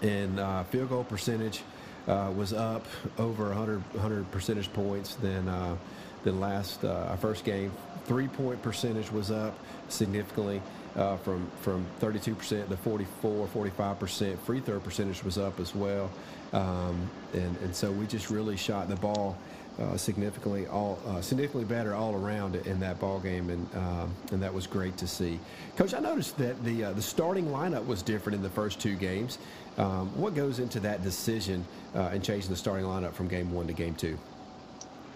and 0.02 0.38
uh, 0.38 0.64
field 0.64 0.90
goal 0.90 1.04
percentage 1.04 1.62
uh, 2.08 2.32
was 2.36 2.52
up 2.52 2.84
over 3.18 3.48
100, 3.48 3.80
100 3.94 4.30
percentage 4.30 4.72
points 4.72 5.14
than 5.16 5.48
uh, 5.48 5.76
than 6.24 6.40
last 6.40 6.84
uh, 6.84 7.08
our 7.10 7.16
first 7.16 7.44
game. 7.44 7.72
Three 8.04 8.28
point 8.28 8.60
percentage 8.62 9.10
was 9.12 9.30
up 9.30 9.56
significantly 9.88 10.60
uh, 10.96 11.16
from 11.18 11.48
from 11.60 11.86
32 12.00 12.34
percent 12.34 12.70
to 12.70 12.76
44, 12.76 13.46
45 13.46 13.98
percent. 13.98 14.40
Free 14.44 14.60
throw 14.60 14.80
percentage 14.80 15.22
was 15.22 15.38
up 15.38 15.60
as 15.60 15.74
well, 15.74 16.10
um, 16.52 17.08
and 17.32 17.56
and 17.58 17.74
so 17.74 17.90
we 17.92 18.06
just 18.06 18.30
really 18.30 18.56
shot 18.56 18.88
the 18.88 18.96
ball. 18.96 19.36
Uh, 19.80 19.96
significantly 19.96 20.66
all 20.66 20.98
uh, 21.06 21.22
significantly 21.22 21.64
better 21.64 21.94
all 21.94 22.14
around 22.14 22.56
in 22.56 22.78
that 22.78 23.00
ball 23.00 23.18
game, 23.18 23.48
and 23.48 23.66
um, 23.74 24.14
and 24.30 24.42
that 24.42 24.52
was 24.52 24.66
great 24.66 24.98
to 24.98 25.06
see. 25.06 25.40
Coach, 25.76 25.94
I 25.94 25.98
noticed 25.98 26.36
that 26.36 26.62
the 26.62 26.84
uh, 26.84 26.92
the 26.92 27.00
starting 27.00 27.46
lineup 27.46 27.86
was 27.86 28.02
different 28.02 28.36
in 28.36 28.42
the 28.42 28.50
first 28.50 28.80
two 28.80 28.96
games. 28.96 29.38
Um, 29.78 30.08
what 30.18 30.34
goes 30.34 30.58
into 30.58 30.80
that 30.80 31.02
decision 31.02 31.64
uh, 31.94 32.10
and 32.12 32.22
changing 32.22 32.50
the 32.50 32.56
starting 32.56 32.84
lineup 32.84 33.14
from 33.14 33.28
game 33.28 33.52
one 33.52 33.66
to 33.66 33.72
game 33.72 33.94
two? 33.94 34.18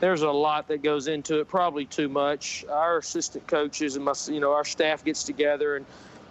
There's 0.01 0.23
a 0.23 0.31
lot 0.31 0.69
that 0.69 0.83
goes 0.83 1.09
into 1.09 1.41
it, 1.41 1.49
probably 1.49 1.87
too 1.87 2.09
much. 2.09 2.65
Our 2.71 2.99
assistant 2.99 3.47
coaches 3.47 3.97
and 3.97 4.05
my, 4.05 4.13
you 4.29 4.41
know, 4.41 4.53
our 4.53 4.65
staff 4.65 5.05
gets 5.05 5.25
together 5.25 5.77
and 5.77 5.87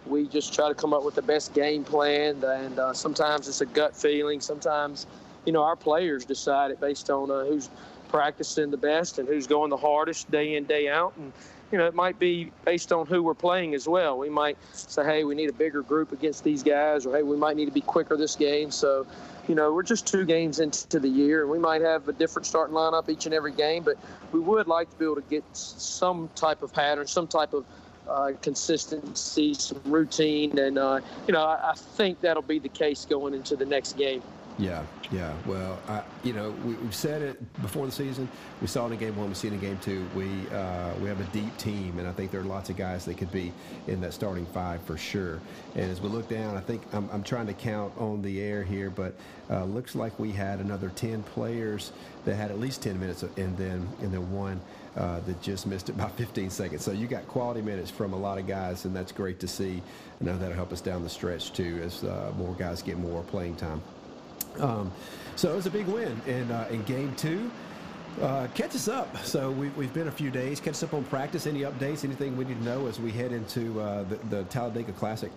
we 0.06 0.28
just 0.28 0.54
try 0.54 0.68
to 0.68 0.76
come 0.76 0.94
up 0.94 1.04
with 1.04 1.16
the 1.16 1.22
best 1.24 1.54
game 1.54 1.84
plan. 1.84 2.44
And 2.44 2.78
uh, 2.78 2.94
sometimes 2.94 3.48
it's 3.48 3.62
a 3.62 3.66
gut 3.66 3.96
feeling. 3.96 4.40
Sometimes, 4.40 5.08
you 5.46 5.52
know, 5.52 5.64
our 5.64 5.76
players 5.76 6.26
decide 6.26 6.70
it 6.72 6.80
based 6.80 7.10
on 7.10 7.32
uh, 7.32 7.46
who's 7.46 7.70
practicing 8.10 8.70
the 8.70 8.78
best 8.78 9.18
and 9.18 9.28
who's 9.28 9.48
going 9.48 9.72
the 9.72 9.78
hardest 9.78 10.30
day 10.30 10.56
in 10.56 10.66
day 10.66 10.88
out 10.88 11.14
and 11.18 11.34
you 11.76 11.80
know 11.80 11.88
it 11.88 11.94
might 11.94 12.18
be 12.18 12.54
based 12.64 12.94
on 12.94 13.06
who 13.06 13.22
we're 13.22 13.34
playing 13.34 13.76
as 13.76 13.86
well 13.86 14.18
we 14.18 14.30
might 14.30 14.58
say 14.72 15.04
hey 15.04 15.26
we 15.26 15.36
need 15.36 15.50
a 15.50 15.54
bigger 15.54 15.82
group 15.82 16.14
against 16.14 16.42
these 16.42 16.64
guys 16.64 17.06
or 17.06 17.14
hey 17.14 17.22
we 17.22 17.36
might 17.36 17.58
need 17.58 17.66
to 17.66 17.72
be 17.72 17.82
quicker 17.82 18.16
this 18.16 18.38
game 18.38 18.72
so 18.72 19.06
you 19.50 19.56
know 19.56 19.74
we're 19.74 19.84
just 19.84 20.08
two 20.08 20.24
games 20.24 20.62
into 20.62 21.02
the 21.02 21.10
year 21.10 21.42
and 21.42 21.52
we 21.52 21.60
might 21.60 21.82
have 21.82 22.08
a 22.08 22.14
different 22.14 22.46
starting 22.46 22.74
lineup 22.74 23.10
each 23.10 23.26
and 23.26 23.36
every 23.36 23.52
game 23.52 23.84
but 23.84 23.98
we 24.32 24.40
would 24.40 24.68
like 24.68 24.90
to 24.90 24.96
be 24.96 25.04
able 25.04 25.16
to 25.16 25.30
get 25.30 25.44
some 25.52 26.30
type 26.34 26.64
of 26.64 26.72
pattern 26.72 27.06
some 27.06 27.28
type 27.28 27.52
of 27.52 27.66
uh, 28.08 28.32
consistency, 28.44 29.56
some 29.56 29.82
routine, 29.84 30.60
and 30.60 30.78
uh, 30.78 31.00
you 31.28 31.34
know 31.34 31.44
I, 31.44 31.72
I 31.72 31.74
think 31.74 32.22
that'll 32.22 32.44
be 32.44 32.60
the 32.60 32.70
case 32.70 33.04
going 33.04 33.34
into 33.34 33.56
the 33.56 33.66
next 33.66 33.98
game. 33.98 34.22
Yeah, 34.58 34.84
yeah. 35.12 35.34
Well, 35.46 35.78
I, 35.88 36.02
you 36.24 36.32
know, 36.32 36.52
we, 36.64 36.76
have 36.76 36.96
said 36.96 37.22
it 37.22 37.62
before 37.62 37.86
the 37.86 37.92
season. 37.92 38.30
We 38.62 38.68
saw 38.68 38.88
it 38.88 38.94
in 38.94 39.00
game 39.00 39.16
one. 39.18 39.28
We 39.28 39.36
see 39.36 39.48
it 39.48 39.54
in 39.54 39.60
game 39.60 39.78
two. 39.82 40.08
We 40.16 40.28
uh, 40.56 40.94
we 41.02 41.10
have 41.10 41.20
a 41.20 41.26
deep 41.26 41.58
team, 41.58 42.00
and 42.00 42.08
I 42.08 42.14
think 42.14 42.32
there 42.32 42.40
are 42.40 42.46
lots 42.46 42.70
of 42.70 42.78
guys 42.78 43.04
that 43.06 43.18
could 43.18 43.32
be 43.32 43.52
in 43.88 44.00
that 44.02 44.14
starting 44.14 44.46
five 44.46 44.82
for 44.84 44.98
sure. 44.98 45.42
And 45.76 45.92
as 45.92 46.00
we 46.00 46.08
look 46.08 46.30
down, 46.30 46.56
I 46.56 46.62
think 46.62 46.84
I'm, 46.94 47.10
I'm 47.12 47.22
trying 47.24 47.48
to 47.48 47.54
count 47.54 47.94
on 47.98 48.22
the 48.22 48.42
air 48.42 48.64
here, 48.64 48.90
but 48.90 49.16
uh, 49.50 49.66
looks 49.66 49.94
like 49.94 50.18
we 50.20 50.32
had 50.32 50.60
another 50.60 50.90
10 50.96 51.24
players 51.24 51.92
that 52.24 52.36
had 52.36 52.50
at 52.50 52.58
least 52.60 52.82
10 52.82 52.98
minutes, 52.98 53.24
and 53.24 53.58
then 53.58 53.88
and 54.02 54.14
then 54.14 54.32
one. 54.32 54.62
Uh, 54.96 55.20
that 55.26 55.42
just 55.42 55.68
missed 55.68 55.90
it 55.90 55.98
by 55.98 56.08
15 56.16 56.50
seconds. 56.50 56.82
So 56.82 56.94
you 56.94 57.06
got 57.06 57.28
quality 57.28 57.62
minutes 57.62 57.92
from 57.92 58.14
a 58.14 58.18
lot 58.18 58.38
of 58.38 58.48
guys, 58.48 58.86
and 58.86 58.96
that's 58.96 59.12
great 59.12 59.42
to 59.42 59.48
see. 59.48 59.82
I 60.22 60.24
know 60.24 60.38
that'll 60.38 60.56
help 60.56 60.72
us 60.72 60.80
down 60.80 61.04
the 61.04 61.10
stretch 61.10 61.52
too, 61.52 61.82
as 61.84 62.06
uh, 62.06 62.32
more 62.38 62.54
guys 62.54 62.82
get 62.82 62.98
more 62.98 63.22
playing 63.24 63.58
time. 63.58 63.82
Um, 64.60 64.92
so 65.36 65.52
it 65.52 65.56
was 65.56 65.66
a 65.66 65.72
big 65.72 65.88
win 65.88 66.22
in, 66.28 66.50
uh, 66.52 66.68
in 66.72 66.84
game 66.84 67.14
two. 67.16 67.52
Uh, 68.22 68.48
catch 68.56 68.74
us 68.76 68.88
up. 68.88 69.18
So 69.26 69.52
we, 69.52 69.70
we've 69.70 69.94
been 69.94 70.08
a 70.08 70.12
few 70.12 70.32
days. 70.32 70.60
Catch 70.62 70.76
us 70.76 70.84
up 70.84 70.94
on 70.94 71.04
practice. 71.06 71.48
Any 71.48 71.62
updates? 71.62 72.06
Anything 72.06 72.38
we 72.38 72.46
need 72.46 72.58
to 72.60 72.64
know 72.64 72.88
as 72.88 73.00
we 73.00 73.12
head 73.12 73.34
into 73.34 73.82
uh, 73.82 74.04
the, 74.04 74.16
the 74.30 74.44
Talladega 74.46 74.94
Classic? 74.94 75.32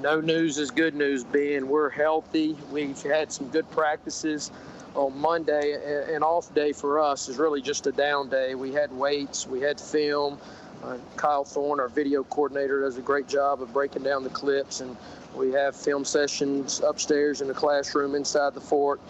No 0.00 0.20
news 0.20 0.58
is 0.58 0.70
good 0.70 0.94
news, 0.94 1.22
Ben. 1.22 1.68
We're 1.68 1.90
healthy. 1.90 2.56
We've 2.72 3.00
had 3.02 3.30
some 3.30 3.48
good 3.48 3.70
practices. 3.70 4.50
on 4.94 5.18
Monday, 5.18 6.14
an 6.14 6.22
off 6.22 6.52
day 6.54 6.72
for 6.72 6.98
us 6.98 7.28
is 7.28 7.38
really 7.38 7.62
just 7.62 7.86
a 7.86 7.92
down 7.92 8.28
day. 8.28 8.54
We 8.54 8.72
had 8.72 8.92
weights, 8.92 9.46
we 9.46 9.60
had 9.60 9.80
film. 9.80 10.38
Uh, 10.82 10.98
Kyle 11.16 11.44
Thorne, 11.44 11.78
our 11.78 11.88
video 11.88 12.24
coordinator, 12.24 12.80
does 12.80 12.98
a 12.98 13.02
great 13.02 13.28
job 13.28 13.62
of 13.62 13.72
breaking 13.72 14.02
down 14.02 14.24
the 14.24 14.30
clips, 14.30 14.80
and 14.80 14.96
we 15.36 15.52
have 15.52 15.76
film 15.76 16.04
sessions 16.04 16.80
upstairs 16.80 17.40
in 17.40 17.48
the 17.48 17.54
classroom 17.54 18.14
inside 18.14 18.52
the 18.54 18.60
fort. 18.60 19.00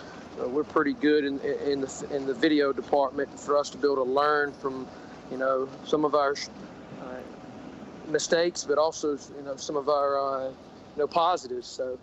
Uh, 0.41 0.49
we're 0.49 0.65
pretty 0.65 0.93
good 0.95 1.25
in, 1.25 1.41
in 1.41 1.81
the 1.81 2.07
in 2.15 2.27
the 2.27 2.35
video 2.35 2.73
department 2.73 3.39
for 3.39 3.57
us 3.57 3.71
to 3.71 3.79
be 3.79 3.87
able 3.87 3.97
to 3.97 4.11
learn 4.11 4.53
from, 4.53 4.87
you 5.31 5.37
know, 5.37 5.69
some 5.85 6.05
of 6.05 6.15
our 6.15 6.35
uh, 7.01 7.17
mistakes, 8.09 8.65
but 8.65 8.79
also 8.79 9.13
you 9.37 9.43
know 9.45 9.57
some 9.57 9.77
of 9.77 9.89
our 9.89 10.19
uh, 10.19 10.49
you 10.49 10.55
know 10.99 11.07
positives. 11.07 11.67
So 11.67 11.99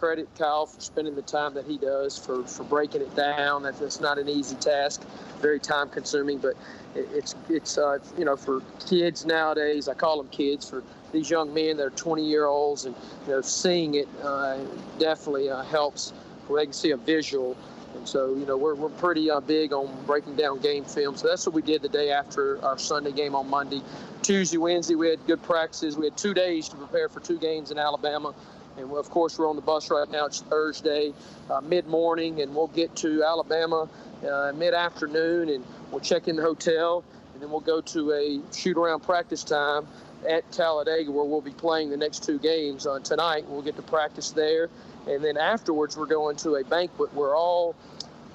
credit 0.00 0.26
Kyle 0.36 0.64
for 0.64 0.80
spending 0.80 1.14
the 1.14 1.22
time 1.22 1.52
that 1.54 1.66
he 1.66 1.76
does 1.76 2.16
for, 2.16 2.42
for 2.44 2.64
breaking 2.64 3.02
it 3.02 3.14
down. 3.14 3.62
That's, 3.62 4.00
not 4.00 4.18
an 4.18 4.30
easy 4.30 4.56
task, 4.56 5.02
very 5.40 5.60
time 5.60 5.90
consuming, 5.90 6.38
but 6.38 6.54
it, 6.94 7.06
it's 7.12 7.34
it's 7.50 7.76
uh, 7.76 7.98
you 8.16 8.24
know 8.24 8.34
for 8.34 8.62
kids 8.88 9.26
nowadays. 9.26 9.88
I 9.88 9.94
call 9.94 10.16
them 10.16 10.28
kids 10.28 10.68
for 10.68 10.82
these 11.12 11.28
young 11.28 11.52
men 11.52 11.76
that 11.76 11.84
are 11.84 11.90
20 11.90 12.24
year 12.24 12.46
olds, 12.46 12.86
and 12.86 12.94
you 13.26 13.32
know 13.34 13.42
seeing 13.42 13.96
it 13.96 14.08
uh, 14.22 14.58
definitely 14.98 15.50
uh, 15.50 15.62
helps 15.64 16.12
where 16.46 16.62
they 16.62 16.66
can 16.66 16.72
see 16.72 16.92
a 16.92 16.96
visual. 16.96 17.56
And 17.94 18.08
so, 18.08 18.34
you 18.36 18.46
know, 18.46 18.56
we're, 18.56 18.76
we're 18.76 18.88
pretty 18.88 19.28
uh, 19.30 19.40
big 19.40 19.72
on 19.72 19.92
breaking 20.06 20.36
down 20.36 20.60
game 20.60 20.84
film. 20.84 21.16
So 21.16 21.26
that's 21.26 21.44
what 21.44 21.54
we 21.56 21.60
did 21.60 21.82
the 21.82 21.88
day 21.88 22.12
after 22.12 22.64
our 22.64 22.78
Sunday 22.78 23.10
game 23.10 23.34
on 23.34 23.50
Monday. 23.50 23.82
Tuesday, 24.22 24.58
Wednesday, 24.58 24.94
we 24.94 25.08
had 25.08 25.26
good 25.26 25.42
practices. 25.42 25.96
We 25.96 26.06
had 26.06 26.16
two 26.16 26.32
days 26.32 26.68
to 26.68 26.76
prepare 26.76 27.08
for 27.08 27.18
two 27.18 27.36
games 27.36 27.72
in 27.72 27.78
Alabama. 27.78 28.32
And 28.80 28.90
of 28.92 29.10
course, 29.10 29.38
we're 29.38 29.48
on 29.48 29.56
the 29.56 29.62
bus 29.62 29.90
right 29.90 30.10
now. 30.10 30.26
It's 30.26 30.40
Thursday, 30.40 31.12
uh, 31.50 31.60
mid 31.60 31.86
morning, 31.86 32.40
and 32.40 32.54
we'll 32.54 32.68
get 32.68 32.94
to 32.96 33.22
Alabama 33.22 33.88
uh, 34.28 34.52
mid 34.54 34.74
afternoon 34.74 35.48
and 35.48 35.64
we'll 35.90 36.00
check 36.00 36.28
in 36.28 36.36
the 36.36 36.42
hotel. 36.42 37.04
And 37.32 37.42
then 37.42 37.50
we'll 37.50 37.60
go 37.60 37.80
to 37.80 38.12
a 38.12 38.40
shoot 38.54 38.76
around 38.76 39.00
practice 39.00 39.44
time 39.44 39.86
at 40.28 40.50
Talladega 40.52 41.10
where 41.10 41.24
we'll 41.24 41.40
be 41.40 41.52
playing 41.52 41.90
the 41.90 41.96
next 41.96 42.24
two 42.24 42.38
games 42.38 42.86
on 42.86 43.02
tonight. 43.02 43.44
We'll 43.48 43.62
get 43.62 43.76
to 43.76 43.82
practice 43.82 44.30
there. 44.30 44.68
And 45.08 45.24
then 45.24 45.36
afterwards, 45.36 45.96
we're 45.96 46.06
going 46.06 46.36
to 46.38 46.56
a 46.56 46.64
banquet 46.64 47.14
where 47.14 47.34
all 47.34 47.74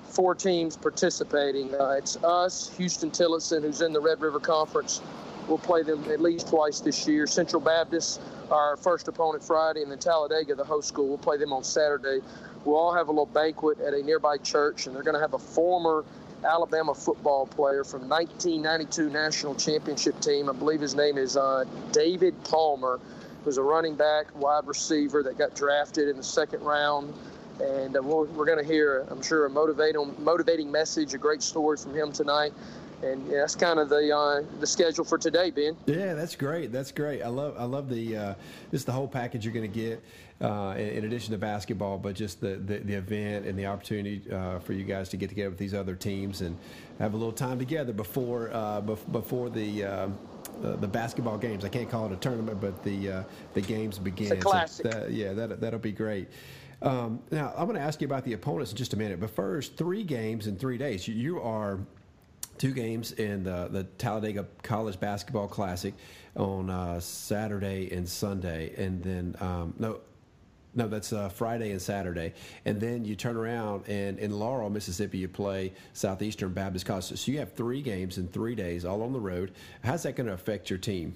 four 0.04 0.34
teams 0.34 0.78
participating. 0.78 1.74
Uh, 1.75 1.90
it's 1.92 2.16
us, 2.24 2.75
Huston-Tillotson, 2.78 3.64
who's 3.64 3.82
in 3.82 3.94
the 3.94 4.00
Red 4.00 4.22
River 4.22 4.40
Conference. 4.40 5.02
We'll 5.48 5.58
play 5.60 5.84
them 5.84 6.04
at 6.12 6.22
least 6.22 6.50
twice 6.50 6.80
this 6.80 7.08
year. 7.08 7.28
Central 7.28 7.62
Baptist, 7.62 8.20
our 8.50 8.78
first 8.78 9.08
opponent 9.08 9.44
Friday, 9.44 9.84
and 9.84 9.92
then 9.92 10.00
Talladega, 10.00 10.56
the 10.56 10.64
host 10.64 10.88
school. 10.88 11.08
We'll 11.08 11.18
play 11.18 11.38
them 11.38 11.54
on 11.54 11.64
Saturday. 11.64 12.20
We'll 12.64 12.78
all 12.78 12.94
have 12.94 13.10
a 13.10 13.12
little 13.12 13.28
banquet 13.28 13.80
at 13.80 13.94
a 13.94 14.02
nearby 14.02 14.38
church, 14.38 14.88
and 14.88 14.96
they're 14.96 15.04
going 15.04 15.16
to 15.16 15.22
have 15.22 15.34
a 15.34 15.40
former 15.40 16.04
Alabama 16.44 16.94
football 16.96 17.46
player 17.46 17.84
from 17.84 18.10
1992 18.10 19.10
national 19.10 19.56
championship 19.56 20.20
team. 20.20 20.50
I 20.50 20.54
believe 20.54 20.82
his 20.82 20.96
name 20.96 21.18
is 21.18 21.38
uh, 21.38 21.66
David 21.92 22.36
Palmer, 22.44 23.00
who's 23.44 23.58
a 23.58 23.64
running 23.64 23.96
back, 23.96 24.36
wide 24.36 24.66
receiver 24.66 25.22
that 25.24 25.38
got 25.38 25.56
drafted 25.56 26.10
in 26.10 26.18
the 26.18 26.24
second 26.24 26.62
round. 26.62 27.14
And 27.62 27.96
uh, 27.96 28.02
we're, 28.02 28.25
we're 28.25 28.46
going 28.46 28.58
to 28.58 28.66
hear, 28.66 29.06
I'm 29.10 29.22
sure, 29.22 29.46
a 29.46 29.50
motivating, 29.50 30.14
motivating 30.20 30.72
message, 30.72 31.14
a 31.14 31.18
great 31.18 31.44
story 31.44 31.78
from 31.78 31.94
him 31.94 32.12
tonight 32.12 32.52
and 33.04 33.28
yeah, 33.30 33.40
that's 33.40 33.56
kind 33.56 33.80
of 33.80 33.90
the 33.90 34.16
uh, 34.16 34.44
the 34.60 34.68
schedule 34.68 35.04
for 35.04 35.18
today, 35.18 35.52
Ben. 35.52 35.75
Yeah, 35.86 36.14
that's 36.14 36.36
great. 36.36 36.72
That's 36.72 36.92
great. 36.92 37.22
I 37.22 37.28
love 37.28 37.56
I 37.58 37.64
love 37.64 37.90
the 37.90 38.18
uh, 38.18 38.34
just 38.72 38.86
the 38.86 38.92
whole 38.92 39.08
package 39.08 39.46
you're 39.46 39.54
going 39.54 39.72
to 39.72 39.80
get 39.80 40.04
uh, 40.42 40.75
in, 40.78 40.90
in, 40.90 41.06
addition 41.06 41.32
to 41.32 41.38
basketball, 41.38 41.98
but 41.98 42.16
just 42.16 42.42
the 42.42 42.56
the, 42.56 42.80
the 42.80 42.94
event 42.94 43.46
and 43.46 43.58
the 43.58 43.66
opportunity 43.66 44.22
uh, 44.32 44.60
for 44.60 44.74
you 44.74 44.84
guys 44.84 45.10
to 45.10 45.18
get 45.18 45.30
together 45.30 45.50
with 45.50 45.60
these 45.60 45.74
other 45.74 45.96
teams 45.96 46.42
and 46.42 46.58
have 47.00 47.14
a 47.14 47.18
little 47.18 47.34
time 47.34 47.60
together 47.60 47.94
before 47.94 48.52
uh, 48.54 48.82
before 48.82 49.50
the. 49.50 49.84
Uh, 49.84 50.08
the 50.62 50.88
basketball 50.88 51.38
games. 51.38 51.66
I 51.66 51.70
can't 51.70 51.90
call 51.90 52.06
it 52.06 52.14
a 52.14 52.16
tournament, 52.16 52.62
but 52.62 52.82
the 52.82 53.25
the 53.54 53.62
games 53.62 54.00
begin. 54.00 54.32
It's 54.32 54.36
a 54.36 54.38
classic. 54.38 54.90
So 54.90 55.00
that, 55.00 55.12
yeah, 55.12 55.34
that 55.34 55.60
that'll 55.60 55.80
be 55.80 55.92
great. 55.92 56.30
Um, 56.82 57.20
now 57.32 57.54
I'm 57.58 57.66
going 57.66 57.78
to 57.78 57.84
ask 57.84 58.00
you 58.00 58.08
about 58.08 58.24
the 58.24 58.34
opponents 58.34 58.72
in 58.72 58.78
just 58.78 58.94
a 58.94 58.98
minute, 58.98 59.20
but 59.20 59.32
first, 59.32 59.75
three 59.75 60.04
games 60.04 60.48
in 60.48 60.56
three 60.56 60.78
days. 60.78 61.08
You, 61.08 61.16
you 61.16 61.42
are 61.42 61.80
two 62.58 62.72
games 62.72 63.12
in 63.14 63.44
the, 63.44 63.68
the 63.70 63.84
Talladega 63.98 64.46
College 64.64 65.00
Basketball 65.00 65.48
Classic 65.48 65.94
on 66.36 66.70
uh, 66.70 67.00
Saturday 67.00 67.92
and 67.92 68.08
Sunday, 68.08 68.74
and 68.78 69.04
then 69.04 69.36
um, 69.40 69.74
no. 69.80 70.00
No, 70.78 70.90
that's 70.90 71.14
uh, 71.14 71.30
Friday 71.30 71.72
and 71.72 71.82
Saturday, 71.82 72.34
and 72.66 72.82
then 72.82 73.06
you 73.06 73.16
turn 73.16 73.38
around 73.38 73.88
and 73.88 74.20
in 74.20 74.38
Laurel, 74.38 74.70
Mississippi, 74.70 75.20
you 75.20 75.30
play 75.30 75.72
Southeastern 75.94 76.52
Baptist 76.52 76.86
College. 76.86 77.06
So 77.06 77.32
you 77.32 77.40
have 77.40 77.54
three 77.54 77.82
games 77.82 78.18
in 78.18 78.28
three 78.28 78.56
days, 78.56 78.84
all 78.84 79.02
on 79.02 79.14
the 79.14 79.20
road. 79.22 79.54
How's 79.86 80.04
that 80.04 80.18
going 80.18 80.28
to 80.28 80.34
affect 80.34 80.70
your 80.70 80.78
team? 80.78 81.16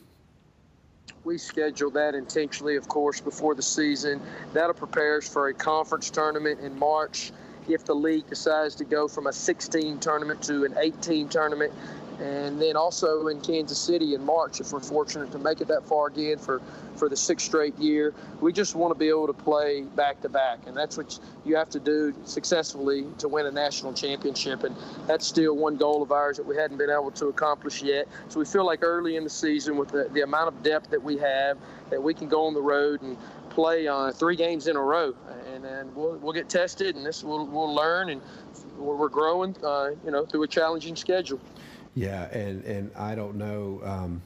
we 1.23 1.37
schedule 1.37 1.91
that 1.91 2.15
intentionally, 2.15 2.75
of 2.75 2.87
course, 2.87 3.19
before 3.19 3.55
the 3.55 3.61
season. 3.61 4.21
That'll 4.53 4.73
prepare 4.73 5.17
us 5.17 5.27
for 5.27 5.49
a 5.49 5.53
conference 5.53 6.09
tournament 6.09 6.59
in 6.61 6.77
March 6.77 7.31
if 7.67 7.85
the 7.85 7.95
league 7.95 8.27
decides 8.27 8.75
to 8.75 8.85
go 8.85 9.07
from 9.07 9.27
a 9.27 9.33
16 9.33 9.99
tournament 9.99 10.41
to 10.43 10.65
an 10.65 10.75
18 10.77 11.29
tournament. 11.29 11.73
And 12.19 12.61
then 12.61 12.75
also 12.75 13.27
in 13.27 13.39
Kansas 13.39 13.79
City 13.79 14.13
in 14.13 14.25
March, 14.25 14.59
if 14.59 14.73
we're 14.73 14.81
fortunate 14.81 15.31
to 15.31 15.39
make 15.39 15.61
it 15.61 15.69
that 15.69 15.85
far 15.85 16.07
again 16.07 16.37
for, 16.37 16.61
for 16.97 17.07
the 17.07 17.15
sixth 17.15 17.45
straight 17.45 17.77
year, 17.79 18.13
we 18.41 18.51
just 18.51 18.75
want 18.75 18.93
to 18.93 18.99
be 18.99 19.07
able 19.07 19.27
to 19.27 19.33
play 19.33 19.83
back 19.83 20.19
to 20.21 20.29
back. 20.29 20.59
And 20.67 20.75
that's 20.75 20.97
what 20.97 21.17
you 21.45 21.55
have 21.55 21.69
to 21.69 21.79
do 21.79 22.13
successfully 22.25 23.05
to 23.19 23.29
win 23.29 23.45
a 23.45 23.51
national 23.51 23.93
championship. 23.93 24.65
And 24.65 24.75
that's 25.07 25.25
still 25.25 25.55
one 25.55 25.77
goal 25.77 26.03
of 26.03 26.11
ours 26.11 26.35
that 26.35 26.45
we 26.45 26.57
hadn't 26.57 26.77
been 26.77 26.89
able 26.89 27.11
to 27.11 27.27
accomplish 27.27 27.81
yet. 27.81 28.09
So 28.27 28.39
we 28.39 28.45
feel 28.45 28.65
like 28.65 28.83
early 28.83 29.15
in 29.15 29.23
the 29.23 29.29
season, 29.29 29.77
with 29.77 29.89
the, 29.89 30.09
the 30.11 30.21
amount 30.21 30.49
of 30.49 30.61
depth 30.61 30.89
that 30.89 31.01
we 31.01 31.17
have, 31.19 31.57
that 31.89 32.03
we 32.03 32.13
can 32.13 32.27
go 32.27 32.47
on 32.47 32.53
the 32.53 32.61
road 32.61 33.01
and 33.01 33.17
play 33.59 33.87
uh, 33.87 34.11
three 34.11 34.37
games 34.37 34.67
in 34.67 34.75
a 34.77 34.81
row 34.81 35.13
and 35.59 35.63
then 35.63 35.93
we'll, 35.93 36.17
we'll 36.17 36.33
get 36.33 36.47
tested, 36.47 36.95
and 36.95 37.05
this 37.05 37.23
we'll, 37.23 37.45
we'll 37.45 37.73
learn, 37.73 38.09
and 38.09 38.21
we're 38.77 39.09
growing, 39.09 39.55
uh, 39.63 39.91
you 40.05 40.11
know, 40.11 40.25
through 40.25 40.43
a 40.43 40.47
challenging 40.47 40.95
schedule. 40.95 41.39
Yeah, 41.95 42.25
and 42.31 42.63
and 42.63 42.91
I 42.95 43.15
don't 43.15 43.35
know. 43.35 43.81
Um, 43.83 44.21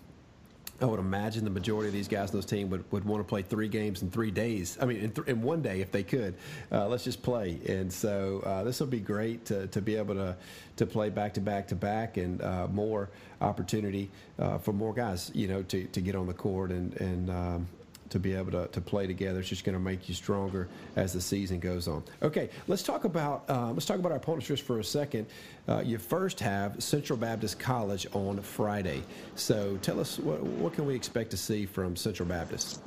I 0.81 0.85
would 0.85 0.99
imagine 0.99 1.43
the 1.43 1.49
majority 1.49 1.87
of 1.87 1.93
these 1.93 2.07
guys 2.07 2.31
on 2.31 2.35
this 2.35 2.45
team 2.45 2.69
would, 2.69 2.83
would 2.91 3.05
want 3.05 3.21
to 3.21 3.23
play 3.23 3.41
three 3.41 3.69
games 3.69 4.01
in 4.01 4.11
three 4.11 4.31
days. 4.31 4.77
I 4.81 4.85
mean, 4.85 4.97
in, 4.97 5.11
th- 5.11 5.27
in 5.27 5.41
one 5.41 5.61
day 5.61 5.79
if 5.79 5.91
they 5.91 6.03
could. 6.03 6.35
Uh, 6.71 6.87
let's 6.87 7.05
just 7.05 7.23
play. 7.23 7.59
And 7.69 7.93
so 7.93 8.41
uh, 8.45 8.63
this 8.63 8.79
will 8.81 8.87
be 8.87 8.99
great 8.99 9.45
to, 9.45 9.67
to 9.67 9.81
be 9.81 9.95
able 9.95 10.15
to 10.15 10.35
to 10.75 10.85
play 10.85 11.09
back 11.09 11.35
to 11.35 11.41
back 11.41 11.67
to 11.69 11.75
back 11.75 12.17
and 12.17 12.41
uh, 12.41 12.67
more 12.67 13.09
opportunity 13.39 14.09
uh, 14.39 14.57
for 14.57 14.73
more 14.73 14.93
guys, 14.93 15.31
you 15.33 15.47
know, 15.47 15.63
to, 15.63 15.85
to 15.85 16.01
get 16.01 16.15
on 16.15 16.27
the 16.27 16.33
court 16.33 16.71
and 16.71 16.99
and 16.99 17.29
um, 17.29 17.67
to 18.13 18.19
be 18.19 18.35
able 18.35 18.51
to, 18.51 18.67
to 18.67 18.79
play 18.79 19.07
together. 19.07 19.39
It's 19.39 19.49
just 19.49 19.63
going 19.63 19.73
to 19.73 19.83
make 19.83 20.07
you 20.07 20.13
stronger 20.13 20.67
as 20.95 21.13
the 21.13 21.19
season 21.19 21.59
goes 21.59 21.87
on. 21.87 22.03
Okay, 22.21 22.49
let's 22.67 22.83
talk 22.83 23.05
about 23.05 23.43
uh, 23.49 23.71
let's 23.71 23.87
talk 23.87 23.97
about 23.97 24.11
our 24.11 24.19
opponents 24.19 24.47
just 24.47 24.63
for 24.63 24.79
a 24.79 24.83
second. 24.83 25.25
Uh, 25.67 25.81
you 25.83 25.97
first 25.97 26.39
have 26.39 26.81
Central 26.81 27.17
Baptist 27.17 27.59
College 27.59 28.05
on 28.13 28.39
Friday. 28.39 29.01
So 29.35 29.77
tell 29.81 29.99
us 29.99 30.19
what 30.19 30.41
what 30.41 30.73
can 30.73 30.85
we 30.85 30.95
expect 30.95 31.31
to 31.31 31.37
see 31.37 31.65
from 31.65 31.95
Central 31.95 32.29
Baptist? 32.29 32.81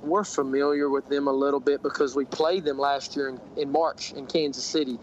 We're 0.00 0.24
familiar 0.24 0.88
with 0.88 1.08
them 1.08 1.26
a 1.26 1.32
little 1.32 1.58
bit 1.58 1.82
because 1.82 2.14
we 2.14 2.24
played 2.24 2.64
them 2.64 2.78
last 2.78 3.16
year 3.16 3.30
in, 3.30 3.40
in 3.56 3.72
March 3.72 4.12
in 4.12 4.26
Kansas 4.26 4.64
City. 4.64 4.98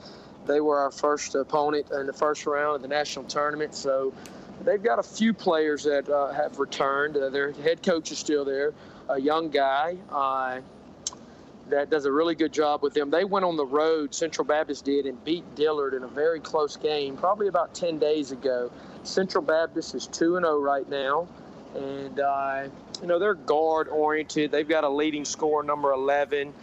They 0.47 0.61
were 0.61 0.79
our 0.79 0.91
first 0.91 1.35
opponent 1.35 1.91
in 1.91 2.05
the 2.05 2.13
first 2.13 2.45
round 2.45 2.77
of 2.77 2.81
the 2.81 2.87
national 2.87 3.25
tournament. 3.25 3.75
So 3.75 4.13
they've 4.63 4.81
got 4.81 4.99
a 4.99 5.03
few 5.03 5.33
players 5.33 5.83
that 5.83 6.07
uh, 6.07 6.31
have 6.31 6.59
returned. 6.59 7.17
Uh, 7.17 7.29
their 7.29 7.51
head 7.51 7.83
coach 7.83 8.11
is 8.13 8.19
still 8.19 8.45
there 8.45 8.73
a 9.09 9.19
young 9.19 9.49
guy 9.49 9.97
uh, 10.11 10.59
that 11.69 11.89
does 11.89 12.05
a 12.05 12.11
really 12.11 12.35
good 12.35 12.53
job 12.53 12.83
with 12.83 12.93
them. 12.93 13.09
They 13.09 13.23
went 13.23 13.45
on 13.45 13.55
the 13.55 13.65
road, 13.65 14.13
Central 14.13 14.45
Baptist 14.45 14.85
did, 14.85 15.05
and 15.05 15.23
beat 15.23 15.55
Dillard 15.55 15.93
in 15.93 16.03
a 16.03 16.07
very 16.07 16.39
close 16.39 16.75
game, 16.75 17.15
probably 17.17 17.47
about 17.47 17.73
10 17.73 17.99
days 17.99 18.31
ago. 18.31 18.71
Central 19.03 19.43
Baptist 19.43 19.95
is 19.95 20.07
2 20.07 20.39
0 20.39 20.59
right 20.59 20.87
now. 20.89 21.27
And, 21.75 22.19
uh, 22.19 22.67
you 23.01 23.07
know, 23.07 23.17
they're 23.17 23.33
guard 23.33 23.87
oriented. 23.87 24.51
They've 24.51 24.67
got 24.67 24.83
a 24.83 24.89
leading 24.89 25.25
scorer, 25.25 25.63
number 25.63 25.91
11, 25.91 26.53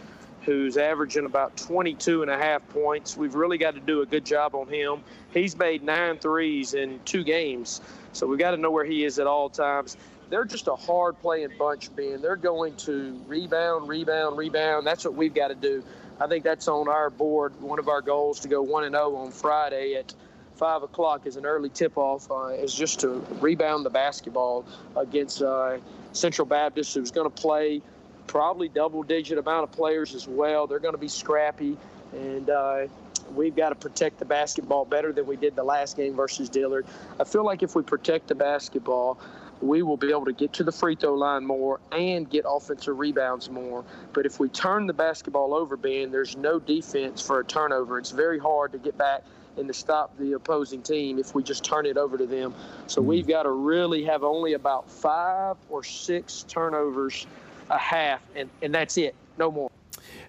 who's 0.43 0.77
averaging 0.77 1.25
about 1.25 1.57
22 1.57 2.21
and 2.21 2.31
a 2.31 2.37
half 2.37 2.67
points. 2.69 3.17
We've 3.17 3.35
really 3.35 3.57
got 3.57 3.73
to 3.73 3.81
do 3.81 4.01
a 4.01 4.05
good 4.05 4.25
job 4.25 4.55
on 4.55 4.67
him. 4.67 5.03
He's 5.33 5.57
made 5.57 5.83
nine 5.83 6.17
threes 6.17 6.73
in 6.73 6.99
two 7.05 7.23
games. 7.23 7.81
So 8.13 8.25
we've 8.25 8.39
got 8.39 8.51
to 8.51 8.57
know 8.57 8.71
where 8.71 8.85
he 8.85 9.03
is 9.03 9.19
at 9.19 9.27
all 9.27 9.49
times 9.49 9.97
they're 10.31 10.45
just 10.45 10.67
a 10.67 10.75
hard 10.75 11.19
playing 11.21 11.49
bunch, 11.59 11.93
Ben. 11.95 12.21
They're 12.21 12.37
going 12.37 12.75
to 12.77 13.21
rebound, 13.27 13.87
rebound, 13.87 14.37
rebound. 14.37 14.87
That's 14.87 15.03
what 15.05 15.13
we've 15.13 15.33
got 15.33 15.49
to 15.49 15.55
do. 15.55 15.83
I 16.19 16.27
think 16.27 16.43
that's 16.43 16.67
on 16.67 16.87
our 16.87 17.09
board. 17.09 17.59
One 17.61 17.79
of 17.79 17.89
our 17.89 18.01
goals 18.01 18.39
to 18.39 18.47
go 18.47 18.61
1 18.61 18.85
and 18.85 18.95
0 18.95 19.15
on 19.15 19.31
Friday 19.31 19.95
at 19.95 20.13
5 20.55 20.83
o'clock 20.83 21.25
is 21.25 21.35
an 21.35 21.45
early 21.45 21.69
tip 21.69 21.97
off, 21.97 22.31
uh, 22.31 22.47
is 22.47 22.73
just 22.73 23.01
to 23.01 23.25
rebound 23.39 23.85
the 23.85 23.89
basketball 23.89 24.65
against 24.95 25.41
uh, 25.41 25.77
Central 26.13 26.45
Baptist, 26.45 26.93
who's 26.93 27.11
going 27.11 27.29
to 27.29 27.41
play 27.41 27.81
probably 28.27 28.69
double 28.69 29.03
digit 29.03 29.37
amount 29.37 29.63
of 29.63 29.71
players 29.71 30.15
as 30.15 30.27
well. 30.27 30.65
They're 30.65 30.79
going 30.79 30.93
to 30.93 30.99
be 30.99 31.09
scrappy. 31.09 31.77
And, 32.13 32.49
uh, 32.49 32.87
we've 33.35 33.55
got 33.55 33.69
to 33.69 33.75
protect 33.75 34.19
the 34.19 34.25
basketball 34.25 34.83
better 34.85 35.11
than 35.13 35.25
we 35.25 35.35
did 35.35 35.55
the 35.55 35.63
last 35.63 35.95
game 35.95 36.15
versus 36.15 36.49
Dillard. 36.49 36.85
I 37.19 37.23
feel 37.23 37.45
like 37.45 37.63
if 37.63 37.75
we 37.75 37.83
protect 37.83 38.27
the 38.27 38.35
basketball, 38.35 39.17
we 39.61 39.83
will 39.83 39.97
be 39.97 40.09
able 40.09 40.25
to 40.25 40.33
get 40.33 40.53
to 40.53 40.63
the 40.63 40.71
free 40.71 40.95
throw 40.95 41.13
line 41.13 41.45
more 41.45 41.79
and 41.91 42.29
get 42.29 42.45
offensive 42.47 42.97
rebounds 42.97 43.49
more. 43.49 43.83
But 44.13 44.25
if 44.25 44.39
we 44.39 44.49
turn 44.49 44.87
the 44.87 44.93
basketball 44.93 45.53
over, 45.53 45.77
Ben, 45.77 46.11
there's 46.11 46.35
no 46.35 46.59
defense 46.59 47.21
for 47.21 47.39
a 47.39 47.45
turnover. 47.45 47.99
It's 47.99 48.11
very 48.11 48.39
hard 48.39 48.71
to 48.73 48.77
get 48.77 48.97
back 48.97 49.23
and 49.57 49.67
to 49.67 49.73
stop 49.73 50.17
the 50.17 50.33
opposing 50.33 50.81
team 50.81 51.19
if 51.19 51.35
we 51.35 51.43
just 51.43 51.63
turn 51.63 51.85
it 51.85 51.97
over 51.97 52.17
to 52.17 52.25
them. 52.25 52.53
So 52.87 53.01
mm-hmm. 53.01 53.09
we've 53.09 53.27
got 53.27 53.43
to 53.43 53.51
really 53.51 54.03
have 54.05 54.23
only 54.23 54.53
about 54.53 54.89
five 54.89 55.57
or 55.69 55.83
six 55.83 56.43
turnovers 56.47 57.27
a 57.69 57.77
half, 57.77 58.21
and, 58.35 58.49
and 58.61 58.73
that's 58.73 58.97
it, 58.97 59.15
no 59.37 59.51
more. 59.51 59.70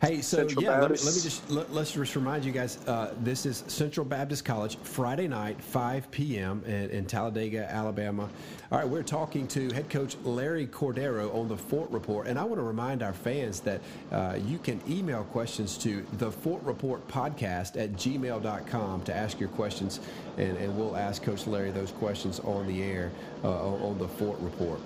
Hey, 0.02 0.20
so 0.20 0.38
Central 0.38 0.64
yeah, 0.64 0.80
let 0.80 0.90
me, 0.90 0.96
let 0.96 1.14
me, 1.14 1.20
just 1.20 1.48
let, 1.48 1.70
us 1.70 1.92
just 1.92 2.16
remind 2.16 2.44
you 2.44 2.50
guys. 2.50 2.76
Uh, 2.88 3.14
this 3.20 3.46
is 3.46 3.62
Central 3.68 4.04
Baptist 4.04 4.44
College, 4.44 4.76
Friday 4.82 5.28
night, 5.28 5.62
5 5.62 6.10
p.m. 6.10 6.60
In, 6.66 6.90
in, 6.90 7.06
Talladega, 7.06 7.70
Alabama. 7.70 8.28
All 8.72 8.78
right, 8.78 8.88
we're 8.88 9.04
talking 9.04 9.46
to 9.46 9.72
head 9.72 9.88
coach 9.88 10.16
Larry 10.24 10.66
Cordaro 10.66 11.32
on 11.32 11.46
the 11.46 11.56
Fort 11.56 11.88
Report, 11.92 12.26
and 12.26 12.36
I 12.36 12.42
want 12.42 12.56
to 12.56 12.64
remind 12.64 13.04
our 13.04 13.12
fans 13.12 13.60
that 13.60 13.80
uh, 14.10 14.40
you 14.44 14.58
can 14.58 14.80
email 14.90 15.22
questions 15.22 15.78
to 15.78 16.04
the 16.14 16.32
Fort 16.32 16.64
Report 16.64 17.06
podcast 17.06 17.80
at 17.80 17.92
gmail.com 17.92 19.02
to 19.04 19.14
ask 19.16 19.38
your 19.38 19.50
questions, 19.50 20.00
and, 20.38 20.56
and 20.56 20.76
we'll 20.76 20.96
ask 20.96 21.22
Coach 21.22 21.46
Larry 21.46 21.70
those 21.70 21.90
questions 21.92 22.40
on 22.40 22.66
the 22.66 22.82
air 22.82 23.10
uh, 23.44 23.48
on 23.48 23.98
the 23.98 24.08
Fort 24.08 24.38
Report. 24.40 24.80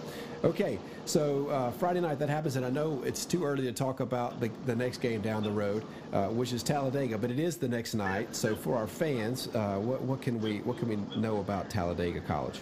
Okay, 0.44 0.78
so 1.06 1.48
uh, 1.48 1.70
Friday 1.72 2.00
night 2.00 2.18
that 2.18 2.28
happens, 2.28 2.56
and 2.56 2.64
I 2.64 2.70
know 2.70 3.02
it's 3.04 3.24
too 3.24 3.44
early 3.44 3.62
to 3.62 3.72
talk 3.72 4.00
about 4.00 4.38
the, 4.38 4.50
the 4.66 4.76
next 4.76 4.98
game 4.98 5.22
down 5.22 5.42
the 5.42 5.50
road, 5.50 5.82
uh, 6.12 6.26
which 6.26 6.52
is 6.52 6.62
Talladega, 6.62 7.16
but 7.16 7.30
it 7.30 7.38
is 7.38 7.56
the 7.56 7.68
next 7.68 7.94
night. 7.94 8.36
So 8.36 8.54
for 8.54 8.76
our 8.76 8.86
fans, 8.86 9.48
uh, 9.54 9.76
what, 9.76 10.02
what, 10.02 10.20
can 10.20 10.40
we 10.40 10.58
what 10.58 10.78
can 10.78 10.88
we 10.88 10.96
know 11.18 11.38
about 11.38 11.70
Talladega 11.70 12.20
College? 12.20 12.60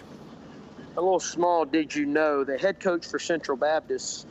A 0.97 1.01
little 1.01 1.19
small. 1.19 1.65
Did 1.65 1.93
you 1.93 2.05
know 2.05 2.43
the 2.43 2.57
head 2.57 2.79
coach 2.79 3.05
for 3.05 3.19
Central 3.19 3.57
Baptist 3.57 4.25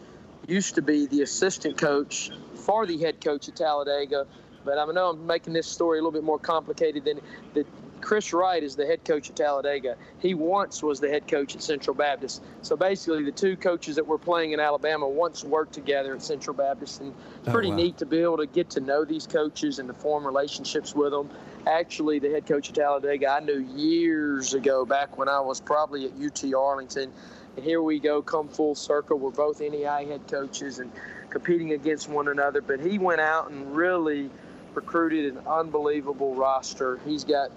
used 0.46 0.75
to 0.76 0.82
be 0.82 1.06
the 1.06 1.23
assistant 1.23 1.76
coach 1.76 2.30
for 2.54 2.87
the 2.87 2.99
head 2.99 3.23
coach 3.23 3.49
at 3.49 3.56
Talladega? 3.56 4.26
But 4.64 4.78
I 4.78 4.87
know 4.87 5.11
I'm 5.11 5.26
making 5.26 5.52
this 5.52 5.66
story 5.66 5.99
a 5.99 6.02
little 6.02 6.18
bit 6.18 6.25
more 6.25 6.38
complicated 6.38 7.04
than 7.04 7.20
the 7.52 7.66
Chris 8.00 8.32
Wright 8.32 8.62
is 8.62 8.76
the 8.76 8.86
head 8.86 9.04
coach 9.04 9.30
at 9.30 9.36
Talladega. 9.36 9.96
He 10.18 10.34
once 10.34 10.82
was 10.82 11.00
the 11.00 11.08
head 11.08 11.26
coach 11.26 11.54
at 11.54 11.62
Central 11.62 11.94
Baptist. 11.94 12.42
So 12.62 12.76
basically, 12.76 13.24
the 13.24 13.32
two 13.32 13.56
coaches 13.56 13.96
that 13.96 14.06
were 14.06 14.18
playing 14.18 14.52
in 14.52 14.60
Alabama 14.60 15.08
once 15.08 15.42
worked 15.42 15.72
together 15.72 16.14
at 16.14 16.22
Central 16.22 16.54
Baptist, 16.54 17.00
and 17.00 17.14
it's 17.40 17.48
oh, 17.48 17.52
pretty 17.52 17.68
oh, 17.68 17.72
wow. 17.72 17.76
neat 17.76 17.98
to 17.98 18.06
be 18.06 18.18
able 18.18 18.36
to 18.38 18.46
get 18.46 18.70
to 18.70 18.80
know 18.80 19.04
these 19.04 19.26
coaches 19.26 19.78
and 19.78 19.88
to 19.88 19.94
form 19.94 20.26
relationships 20.26 20.94
with 20.94 21.12
them. 21.12 21.30
Actually, 21.66 22.18
the 22.18 22.30
head 22.30 22.46
coach 22.46 22.68
at 22.68 22.74
Talladega 22.74 23.28
I 23.28 23.40
knew 23.40 23.58
years 23.58 24.54
ago, 24.54 24.84
back 24.84 25.16
when 25.16 25.28
I 25.28 25.40
was 25.40 25.60
probably 25.60 26.06
at 26.06 26.12
UT 26.20 26.52
Arlington. 26.52 27.10
And 27.56 27.64
here 27.64 27.80
we 27.80 28.00
go, 28.00 28.20
come 28.20 28.48
full 28.48 28.74
circle. 28.74 29.18
We're 29.18 29.30
both 29.30 29.60
NAIA 29.60 30.08
head 30.08 30.26
coaches 30.28 30.80
and 30.80 30.90
competing 31.30 31.72
against 31.72 32.08
one 32.08 32.28
another. 32.28 32.60
But 32.60 32.80
he 32.80 32.98
went 32.98 33.20
out 33.20 33.50
and 33.50 33.74
really 33.74 34.28
recruited 34.74 35.34
an 35.34 35.46
unbelievable 35.46 36.34
roster. 36.34 36.98
He's 37.06 37.24
got 37.24 37.50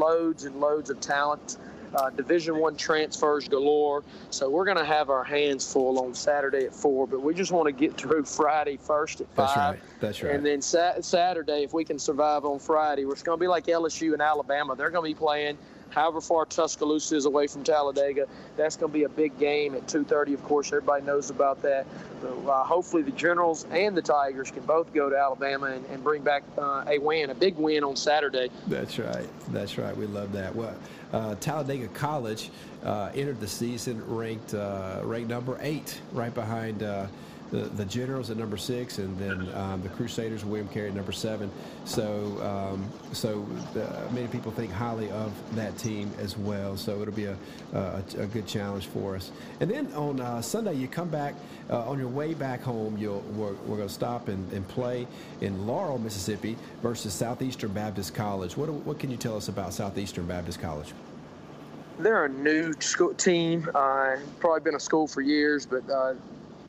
loads 0.00 0.44
and 0.44 0.58
loads 0.58 0.90
of 0.90 0.98
talent. 1.00 1.58
Uh, 1.94 2.08
Division 2.10 2.56
One 2.56 2.76
transfers 2.76 3.48
galore. 3.48 4.04
So 4.30 4.48
we're 4.48 4.64
going 4.64 4.76
to 4.76 4.84
have 4.84 5.10
our 5.10 5.24
hands 5.24 5.70
full 5.72 5.98
on 5.98 6.14
Saturday 6.14 6.66
at 6.66 6.74
four, 6.74 7.06
but 7.06 7.20
we 7.20 7.34
just 7.34 7.50
want 7.50 7.66
to 7.66 7.72
get 7.72 7.96
through 7.96 8.24
Friday 8.38 8.76
first 8.76 9.20
at 9.20 9.26
five. 9.34 9.36
That's 9.36 9.56
right. 9.56 10.00
That's 10.00 10.22
right. 10.22 10.34
And 10.34 10.46
then 10.46 10.62
sa- 10.62 11.00
Saturday, 11.00 11.64
if 11.64 11.74
we 11.74 11.84
can 11.84 11.98
survive 11.98 12.44
on 12.44 12.60
Friday, 12.60 13.06
we're 13.06 13.16
going 13.16 13.36
to 13.38 13.42
be 13.42 13.48
like 13.48 13.66
LSU 13.66 14.12
and 14.12 14.22
Alabama. 14.22 14.76
They're 14.76 14.90
going 14.90 15.04
to 15.04 15.16
be 15.16 15.18
playing 15.18 15.58
however 15.90 16.20
far 16.20 16.46
Tuscaloosa 16.46 17.16
is 17.16 17.26
away 17.26 17.46
from 17.46 17.62
Talladega. 17.62 18.26
That's 18.56 18.76
going 18.76 18.92
to 18.92 18.98
be 18.98 19.04
a 19.04 19.08
big 19.08 19.38
game 19.38 19.74
at 19.74 19.86
2:30. 19.86 20.34
Of 20.34 20.42
course, 20.44 20.68
everybody 20.68 21.04
knows 21.04 21.30
about 21.30 21.62
that. 21.62 21.86
Uh, 22.24 22.64
hopefully, 22.64 23.02
the 23.02 23.12
Generals 23.12 23.66
and 23.70 23.96
the 23.96 24.02
Tigers 24.02 24.50
can 24.50 24.62
both 24.64 24.92
go 24.92 25.08
to 25.08 25.16
Alabama 25.16 25.66
and, 25.66 25.84
and 25.86 26.02
bring 26.02 26.22
back 26.22 26.42
uh, 26.58 26.84
a 26.86 26.98
win, 26.98 27.30
a 27.30 27.34
big 27.34 27.56
win 27.56 27.84
on 27.84 27.96
Saturday. 27.96 28.50
That's 28.66 28.98
right. 28.98 29.28
That's 29.48 29.78
right. 29.78 29.96
We 29.96 30.06
love 30.06 30.32
that. 30.32 30.54
Well, 30.54 30.74
uh, 31.12 31.34
Talladega 31.36 31.88
College 31.88 32.50
uh, 32.84 33.10
entered 33.14 33.40
the 33.40 33.48
season 33.48 34.02
ranked 34.06 34.54
uh, 34.54 35.00
ranked 35.04 35.28
number 35.28 35.58
eight, 35.60 36.00
right 36.12 36.34
behind 36.34 36.82
uh, 36.82 37.06
the, 37.50 37.62
the 37.76 37.84
Generals 37.84 38.30
at 38.30 38.36
number 38.36 38.56
six, 38.56 38.98
and 38.98 39.18
then 39.18 39.52
um, 39.54 39.82
the 39.82 39.88
Crusaders, 39.88 40.44
William 40.44 40.68
Carey 40.68 40.88
at 40.88 40.94
number 40.94 41.12
seven. 41.12 41.50
So, 41.84 42.40
um, 42.42 42.88
so 43.12 43.46
uh, 43.76 44.12
many 44.12 44.28
people 44.28 44.52
think 44.52 44.72
highly 44.72 45.10
of 45.10 45.32
that 45.56 45.76
team 45.78 46.10
as 46.18 46.36
well. 46.36 46.76
So 46.76 47.00
it'll 47.02 47.14
be 47.14 47.26
a, 47.26 47.36
a, 47.72 48.02
a 48.18 48.26
good 48.26 48.46
challenge 48.46 48.86
for 48.86 49.16
us. 49.16 49.32
And 49.60 49.70
then 49.70 49.92
on 49.94 50.20
uh, 50.20 50.42
Sunday, 50.42 50.74
you 50.74 50.88
come 50.88 51.08
back 51.08 51.34
uh, 51.68 51.88
on 51.88 51.98
your 51.98 52.08
way 52.08 52.34
back 52.34 52.62
home. 52.62 52.96
You'll 52.96 53.20
we're, 53.34 53.54
we're 53.66 53.76
going 53.76 53.88
to 53.88 53.94
stop 53.94 54.28
and, 54.28 54.50
and 54.52 54.66
play 54.68 55.06
in 55.40 55.66
Laurel, 55.66 55.98
Mississippi, 55.98 56.56
versus 56.82 57.12
Southeastern 57.12 57.72
Baptist 57.72 58.14
College. 58.14 58.56
What 58.56 58.70
what 58.70 58.98
can 58.98 59.10
you 59.10 59.16
tell 59.16 59.36
us 59.36 59.48
about 59.48 59.74
Southeastern 59.74 60.26
Baptist 60.26 60.60
College? 60.60 60.92
They're 61.98 62.24
a 62.24 62.28
new 62.28 62.72
school 62.80 63.12
team. 63.14 63.68
Uh, 63.74 64.16
probably 64.38 64.60
been 64.60 64.74
a 64.74 64.80
school 64.80 65.06
for 65.06 65.20
years, 65.20 65.66
but 65.66 65.88
uh, 65.90 66.14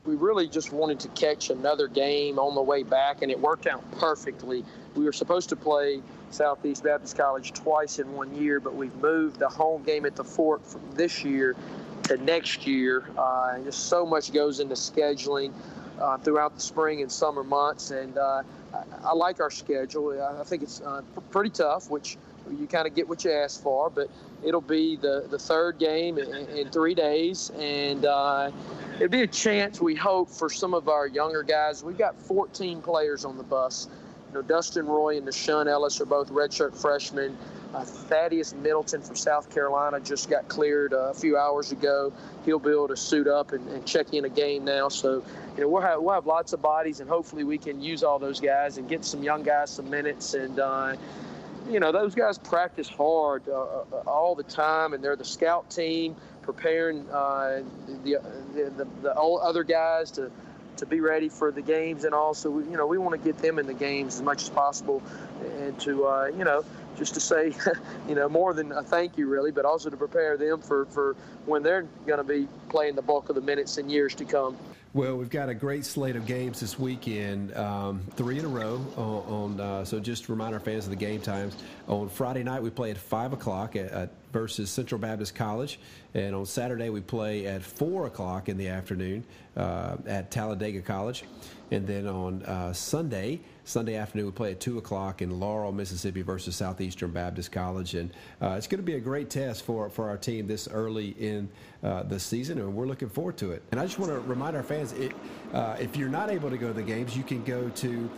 we 0.05 0.15
really 0.15 0.47
just 0.47 0.71
wanted 0.71 0.99
to 1.01 1.07
catch 1.09 1.49
another 1.49 1.87
game 1.87 2.39
on 2.39 2.55
the 2.55 2.61
way 2.61 2.83
back, 2.83 3.21
and 3.21 3.31
it 3.31 3.39
worked 3.39 3.67
out 3.67 3.83
perfectly. 3.99 4.65
We 4.95 5.05
were 5.05 5.13
supposed 5.13 5.49
to 5.49 5.55
play 5.55 6.01
Southeast 6.31 6.83
Baptist 6.83 7.17
College 7.17 7.53
twice 7.53 7.99
in 7.99 8.11
one 8.13 8.33
year, 8.35 8.59
but 8.59 8.75
we've 8.75 8.95
moved 8.95 9.39
the 9.39 9.49
home 9.49 9.83
game 9.83 10.05
at 10.05 10.15
the 10.15 10.23
fort 10.23 10.65
from 10.65 10.81
this 10.93 11.23
year 11.23 11.55
to 12.03 12.17
next 12.17 12.65
year. 12.65 13.05
Uh, 13.17 13.53
and 13.53 13.65
just 13.65 13.87
so 13.89 14.05
much 14.05 14.33
goes 14.33 14.59
into 14.59 14.73
scheduling 14.73 15.53
uh, 15.99 16.17
throughout 16.17 16.55
the 16.55 16.61
spring 16.61 17.01
and 17.01 17.11
summer 17.11 17.43
months, 17.43 17.91
and 17.91 18.17
uh, 18.17 18.41
I, 18.73 18.83
I, 19.03 19.13
like 19.13 19.39
our 19.39 19.51
schedule. 19.51 20.19
I 20.19 20.43
think 20.43 20.63
it's 20.63 20.81
uh, 20.81 21.03
pretty 21.29 21.51
tough, 21.51 21.91
which 21.91 22.17
you 22.49 22.67
kind 22.67 22.87
of 22.87 22.95
get 22.95 23.07
what 23.07 23.23
you 23.23 23.31
ask 23.31 23.61
for, 23.61 23.89
but 23.89 24.09
it'll 24.43 24.61
be 24.61 24.95
the, 24.95 25.27
the 25.29 25.39
third 25.39 25.77
game 25.77 26.17
in, 26.17 26.33
in 26.49 26.69
three 26.69 26.95
days, 26.95 27.51
and 27.57 28.05
uh, 28.05 28.51
it'd 28.95 29.11
be 29.11 29.21
a 29.21 29.27
chance 29.27 29.79
we 29.79 29.95
hope 29.95 30.29
for 30.29 30.49
some 30.49 30.73
of 30.73 30.89
our 30.89 31.07
younger 31.07 31.43
guys. 31.43 31.83
We've 31.83 31.97
got 31.97 32.19
14 32.19 32.81
players 32.81 33.25
on 33.25 33.37
the 33.37 33.43
bus. 33.43 33.87
You 34.29 34.35
know, 34.35 34.41
Dustin 34.41 34.85
Roy 34.85 35.17
and 35.17 35.27
Deshaun 35.27 35.67
Ellis 35.67 35.99
are 35.99 36.05
both 36.05 36.29
redshirt 36.29 36.75
freshmen. 36.75 37.37
Uh, 37.73 37.85
Thaddeus 37.85 38.53
Middleton 38.53 39.01
from 39.01 39.15
South 39.15 39.49
Carolina 39.49 39.99
just 40.01 40.29
got 40.29 40.47
cleared 40.49 40.93
uh, 40.93 41.09
a 41.09 41.13
few 41.13 41.37
hours 41.37 41.71
ago. 41.71 42.11
He'll 42.43 42.59
be 42.59 42.71
able 42.71 42.89
to 42.89 42.97
suit 42.97 43.27
up 43.27 43.53
and, 43.53 43.65
and 43.69 43.85
check 43.85 44.13
in 44.13 44.25
a 44.25 44.29
game 44.29 44.65
now. 44.65 44.89
So, 44.89 45.23
you 45.55 45.61
know, 45.61 45.69
we'll 45.69 45.81
have, 45.81 46.01
we'll 46.01 46.13
have 46.13 46.25
lots 46.25 46.51
of 46.51 46.61
bodies, 46.61 46.99
and 46.99 47.09
hopefully 47.09 47.45
we 47.45 47.57
can 47.57 47.81
use 47.81 48.03
all 48.03 48.19
those 48.19 48.41
guys 48.41 48.77
and 48.77 48.89
get 48.89 49.05
some 49.05 49.23
young 49.23 49.43
guys 49.43 49.69
some 49.69 49.89
minutes. 49.89 50.33
And, 50.33 50.59
uh, 50.59 50.95
you 51.71 51.79
know, 51.79 51.91
those 51.91 52.13
guys 52.13 52.37
practice 52.37 52.89
hard 52.89 53.47
uh, 53.47 53.53
uh, 53.53 54.03
all 54.05 54.35
the 54.35 54.43
time, 54.43 54.93
and 54.93 55.03
they're 55.03 55.15
the 55.15 55.25
scout 55.25 55.69
team 55.69 56.15
preparing 56.41 57.07
uh, 57.09 57.61
the, 58.03 58.17
the, 58.53 58.71
the, 58.77 58.87
the 59.01 59.15
other 59.15 59.63
guys 59.63 60.11
to 60.11 60.31
to 60.77 60.85
be 60.85 60.99
ready 60.99 61.29
for 61.29 61.51
the 61.51 61.61
games 61.61 62.05
and 62.05 62.13
also 62.13 62.57
you 62.59 62.77
know 62.77 62.87
we 62.87 62.97
want 62.97 63.11
to 63.11 63.23
get 63.23 63.37
them 63.39 63.59
in 63.59 63.67
the 63.67 63.73
games 63.73 64.15
as 64.15 64.21
much 64.21 64.41
as 64.41 64.49
possible 64.49 65.03
and 65.59 65.79
to 65.79 66.05
uh, 66.07 66.25
you 66.35 66.43
know 66.43 66.63
just 66.97 67.13
to 67.13 67.19
say 67.19 67.53
you 68.09 68.15
know 68.15 68.27
more 68.27 68.53
than 68.53 68.71
a 68.71 68.81
thank 68.81 69.17
you 69.17 69.27
really 69.27 69.51
but 69.51 69.65
also 69.65 69.89
to 69.89 69.97
prepare 69.97 70.37
them 70.37 70.59
for 70.59 70.85
for 70.85 71.15
when 71.45 71.61
they're 71.61 71.85
going 72.07 72.17
to 72.17 72.23
be 72.23 72.47
playing 72.69 72.95
the 72.95 73.01
bulk 73.01 73.29
of 73.29 73.35
the 73.35 73.41
minutes 73.41 73.77
in 73.77 73.89
years 73.89 74.15
to 74.15 74.25
come 74.25 74.57
well, 74.93 75.15
we've 75.15 75.29
got 75.29 75.47
a 75.47 75.53
great 75.53 75.85
slate 75.85 76.17
of 76.17 76.25
games 76.25 76.59
this 76.59 76.77
weekend, 76.77 77.55
um, 77.55 78.01
three 78.15 78.39
in 78.39 78.45
a 78.45 78.47
row. 78.49 78.75
On, 78.97 79.59
uh, 79.59 79.85
so 79.85 79.99
just 80.01 80.25
to 80.25 80.33
remind 80.33 80.53
our 80.53 80.59
fans 80.59 80.83
of 80.83 80.89
the 80.89 80.97
game 80.97 81.21
times. 81.21 81.55
On 81.87 82.09
Friday 82.09 82.43
night, 82.43 82.61
we 82.61 82.69
play 82.69 82.91
at 82.91 82.97
five 82.97 83.31
o'clock 83.31 83.77
at, 83.77 83.89
at 83.91 84.09
versus 84.33 84.69
Central 84.69 84.99
Baptist 84.99 85.33
College, 85.33 85.79
and 86.13 86.35
on 86.35 86.45
Saturday 86.45 86.89
we 86.89 87.01
play 87.01 87.45
at 87.45 87.61
four 87.61 88.07
o'clock 88.07 88.49
in 88.49 88.57
the 88.57 88.67
afternoon 88.67 89.23
uh, 89.55 89.97
at 90.05 90.31
Talladega 90.31 90.81
College, 90.81 91.23
and 91.71 91.87
then 91.87 92.07
on 92.07 92.43
uh, 92.43 92.73
Sunday 92.73 93.39
Sunday 93.63 93.95
afternoon, 93.95 94.25
we 94.25 94.31
play 94.31 94.51
at 94.51 94.59
2 94.59 94.79
o'clock 94.79 95.21
in 95.21 95.39
Laurel, 95.39 95.71
Mississippi 95.71 96.23
versus 96.23 96.55
Southeastern 96.55 97.11
Baptist 97.11 97.51
College. 97.51 97.93
And 97.95 98.11
uh, 98.41 98.55
it's 98.57 98.65
going 98.67 98.79
to 98.79 98.83
be 98.83 98.95
a 98.95 98.99
great 98.99 99.29
test 99.29 99.63
for, 99.63 99.87
for 99.89 100.09
our 100.09 100.17
team 100.17 100.47
this 100.47 100.67
early 100.67 101.09
in 101.19 101.47
uh, 101.83 102.01
the 102.03 102.19
season, 102.19 102.59
and 102.59 102.75
we're 102.75 102.87
looking 102.87 103.09
forward 103.09 103.37
to 103.37 103.51
it. 103.51 103.61
And 103.71 103.79
I 103.79 103.85
just 103.85 103.99
want 103.99 104.11
to 104.11 104.19
remind 104.19 104.57
our 104.57 104.63
fans 104.63 104.93
it, 104.93 105.11
uh, 105.53 105.77
if 105.79 105.95
you're 105.95 106.09
not 106.09 106.31
able 106.31 106.49
to 106.49 106.57
go 106.57 106.67
to 106.67 106.73
the 106.73 106.81
games, 106.81 107.15
you 107.15 107.21
can 107.23 107.43
go 107.43 107.69
to 107.69 108.09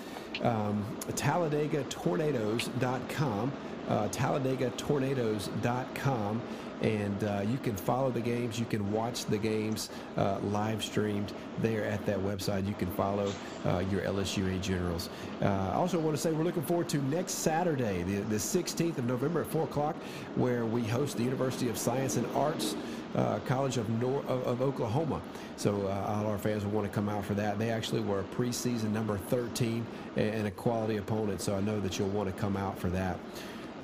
um, 0.41 0.83
TalladegaTornadoes.com, 1.09 3.51
uh, 3.89 4.07
TalladegaTornadoes.com 4.07 6.41
and 6.83 7.23
uh, 7.23 7.41
you 7.47 7.57
can 7.57 7.75
follow 7.75 8.11
the 8.11 8.21
games. 8.21 8.59
You 8.59 8.65
can 8.65 8.91
watch 8.91 9.25
the 9.25 9.37
games 9.37 9.89
uh, 10.17 10.39
live 10.43 10.83
streamed 10.83 11.33
there 11.61 11.85
at 11.85 12.05
that 12.05 12.19
website. 12.19 12.67
You 12.67 12.73
can 12.73 12.91
follow 12.91 13.31
uh, 13.65 13.83
your 13.89 14.01
LSUA 14.01 14.61
Generals. 14.61 15.09
Uh, 15.41 15.45
I 15.45 15.75
also 15.75 15.97
want 15.97 16.15
to 16.15 16.21
say 16.21 16.31
we're 16.31 16.43
looking 16.43 16.63
forward 16.63 16.89
to 16.89 16.97
next 17.03 17.35
Saturday, 17.35 18.03
the, 18.03 18.21
the 18.23 18.35
16th 18.35 18.97
of 18.97 19.05
November 19.05 19.41
at 19.41 19.47
4 19.47 19.63
o'clock, 19.63 19.95
where 20.35 20.65
we 20.65 20.83
host 20.83 21.17
the 21.17 21.23
University 21.23 21.69
of 21.69 21.77
Science 21.77 22.17
and 22.17 22.27
Arts 22.35 22.75
uh, 23.15 23.39
College 23.45 23.77
of, 23.77 23.87
Nor- 24.01 24.23
of, 24.25 24.45
of, 24.47 24.61
Oklahoma. 24.61 25.21
So 25.55 25.87
uh, 25.87 26.13
all 26.13 26.25
our 26.25 26.37
fans 26.37 26.65
will 26.65 26.71
want 26.71 26.87
to 26.87 26.93
come 26.93 27.09
out 27.09 27.23
for 27.23 27.35
that. 27.35 27.59
They 27.59 27.69
actually 27.69 28.01
were 28.01 28.21
a 28.21 28.23
preseason 28.23 28.91
number 28.91 29.17
13 29.17 29.85
and 30.15 30.47
a 30.47 30.51
quality 30.51 30.97
opponent, 30.97 31.39
so 31.39 31.55
I 31.55 31.61
know 31.61 31.79
that 31.79 31.99
you'll 31.99 32.09
want 32.09 32.33
to 32.33 32.41
come 32.41 32.57
out 32.57 32.77
for 32.77 32.89
that. 32.89 33.19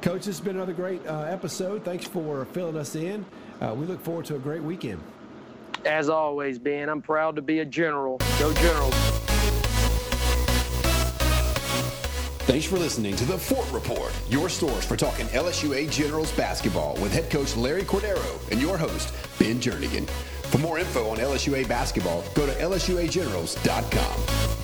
Coach, 0.02 0.26
this 0.26 0.38
has 0.38 0.42
been 0.42 0.56
another 0.56 0.74
great 0.74 1.06
uh, 1.06 1.24
episode. 1.24 1.84
Thanks 1.84 2.06
for 2.06 2.46
filling 2.46 2.78
us 2.78 2.96
in. 2.96 3.26
Uh, 3.60 3.76
we 3.78 3.86
look 3.86 4.02
forward 4.02 4.26
to 4.26 4.36
a 4.36 4.40
great 4.40 4.64
weekend. 4.64 5.02
As 5.86 6.10
always, 6.10 6.58
Ben, 6.58 6.90
I'm 6.90 7.02
proud 7.02 7.36
to 7.36 7.42
be 7.42 7.60
a 7.60 7.66
general. 7.66 8.18
Go 8.40 8.54
Generals. 8.54 8.96
Thanks 12.50 12.66
for 12.66 12.78
listening 12.78 13.16
to 13.18 13.26
the 13.26 13.38
Fort 13.38 13.72
Report, 13.72 14.12
your 14.28 14.50
source 14.50 14.84
for 14.84 14.98
talking 14.98 15.28
LSUA 15.28 15.92
Generals 15.92 16.32
basketball 16.32 16.96
with 16.96 17.14
head 17.14 17.30
coach 17.30 17.56
Larry 17.56 17.84
Cordaro 17.84 18.52
and 18.52 18.60
your 18.60 18.76
host, 18.76 19.14
Ben 19.38 19.60
Jernigan. 19.60 20.10
For 20.50 20.58
more 20.58 20.80
info 20.80 21.10
on 21.10 21.18
LSUA 21.18 21.68
basketball, 21.68 22.24
go 22.34 22.48
to 22.48 22.54
lsuagenerals.com. 22.54 24.59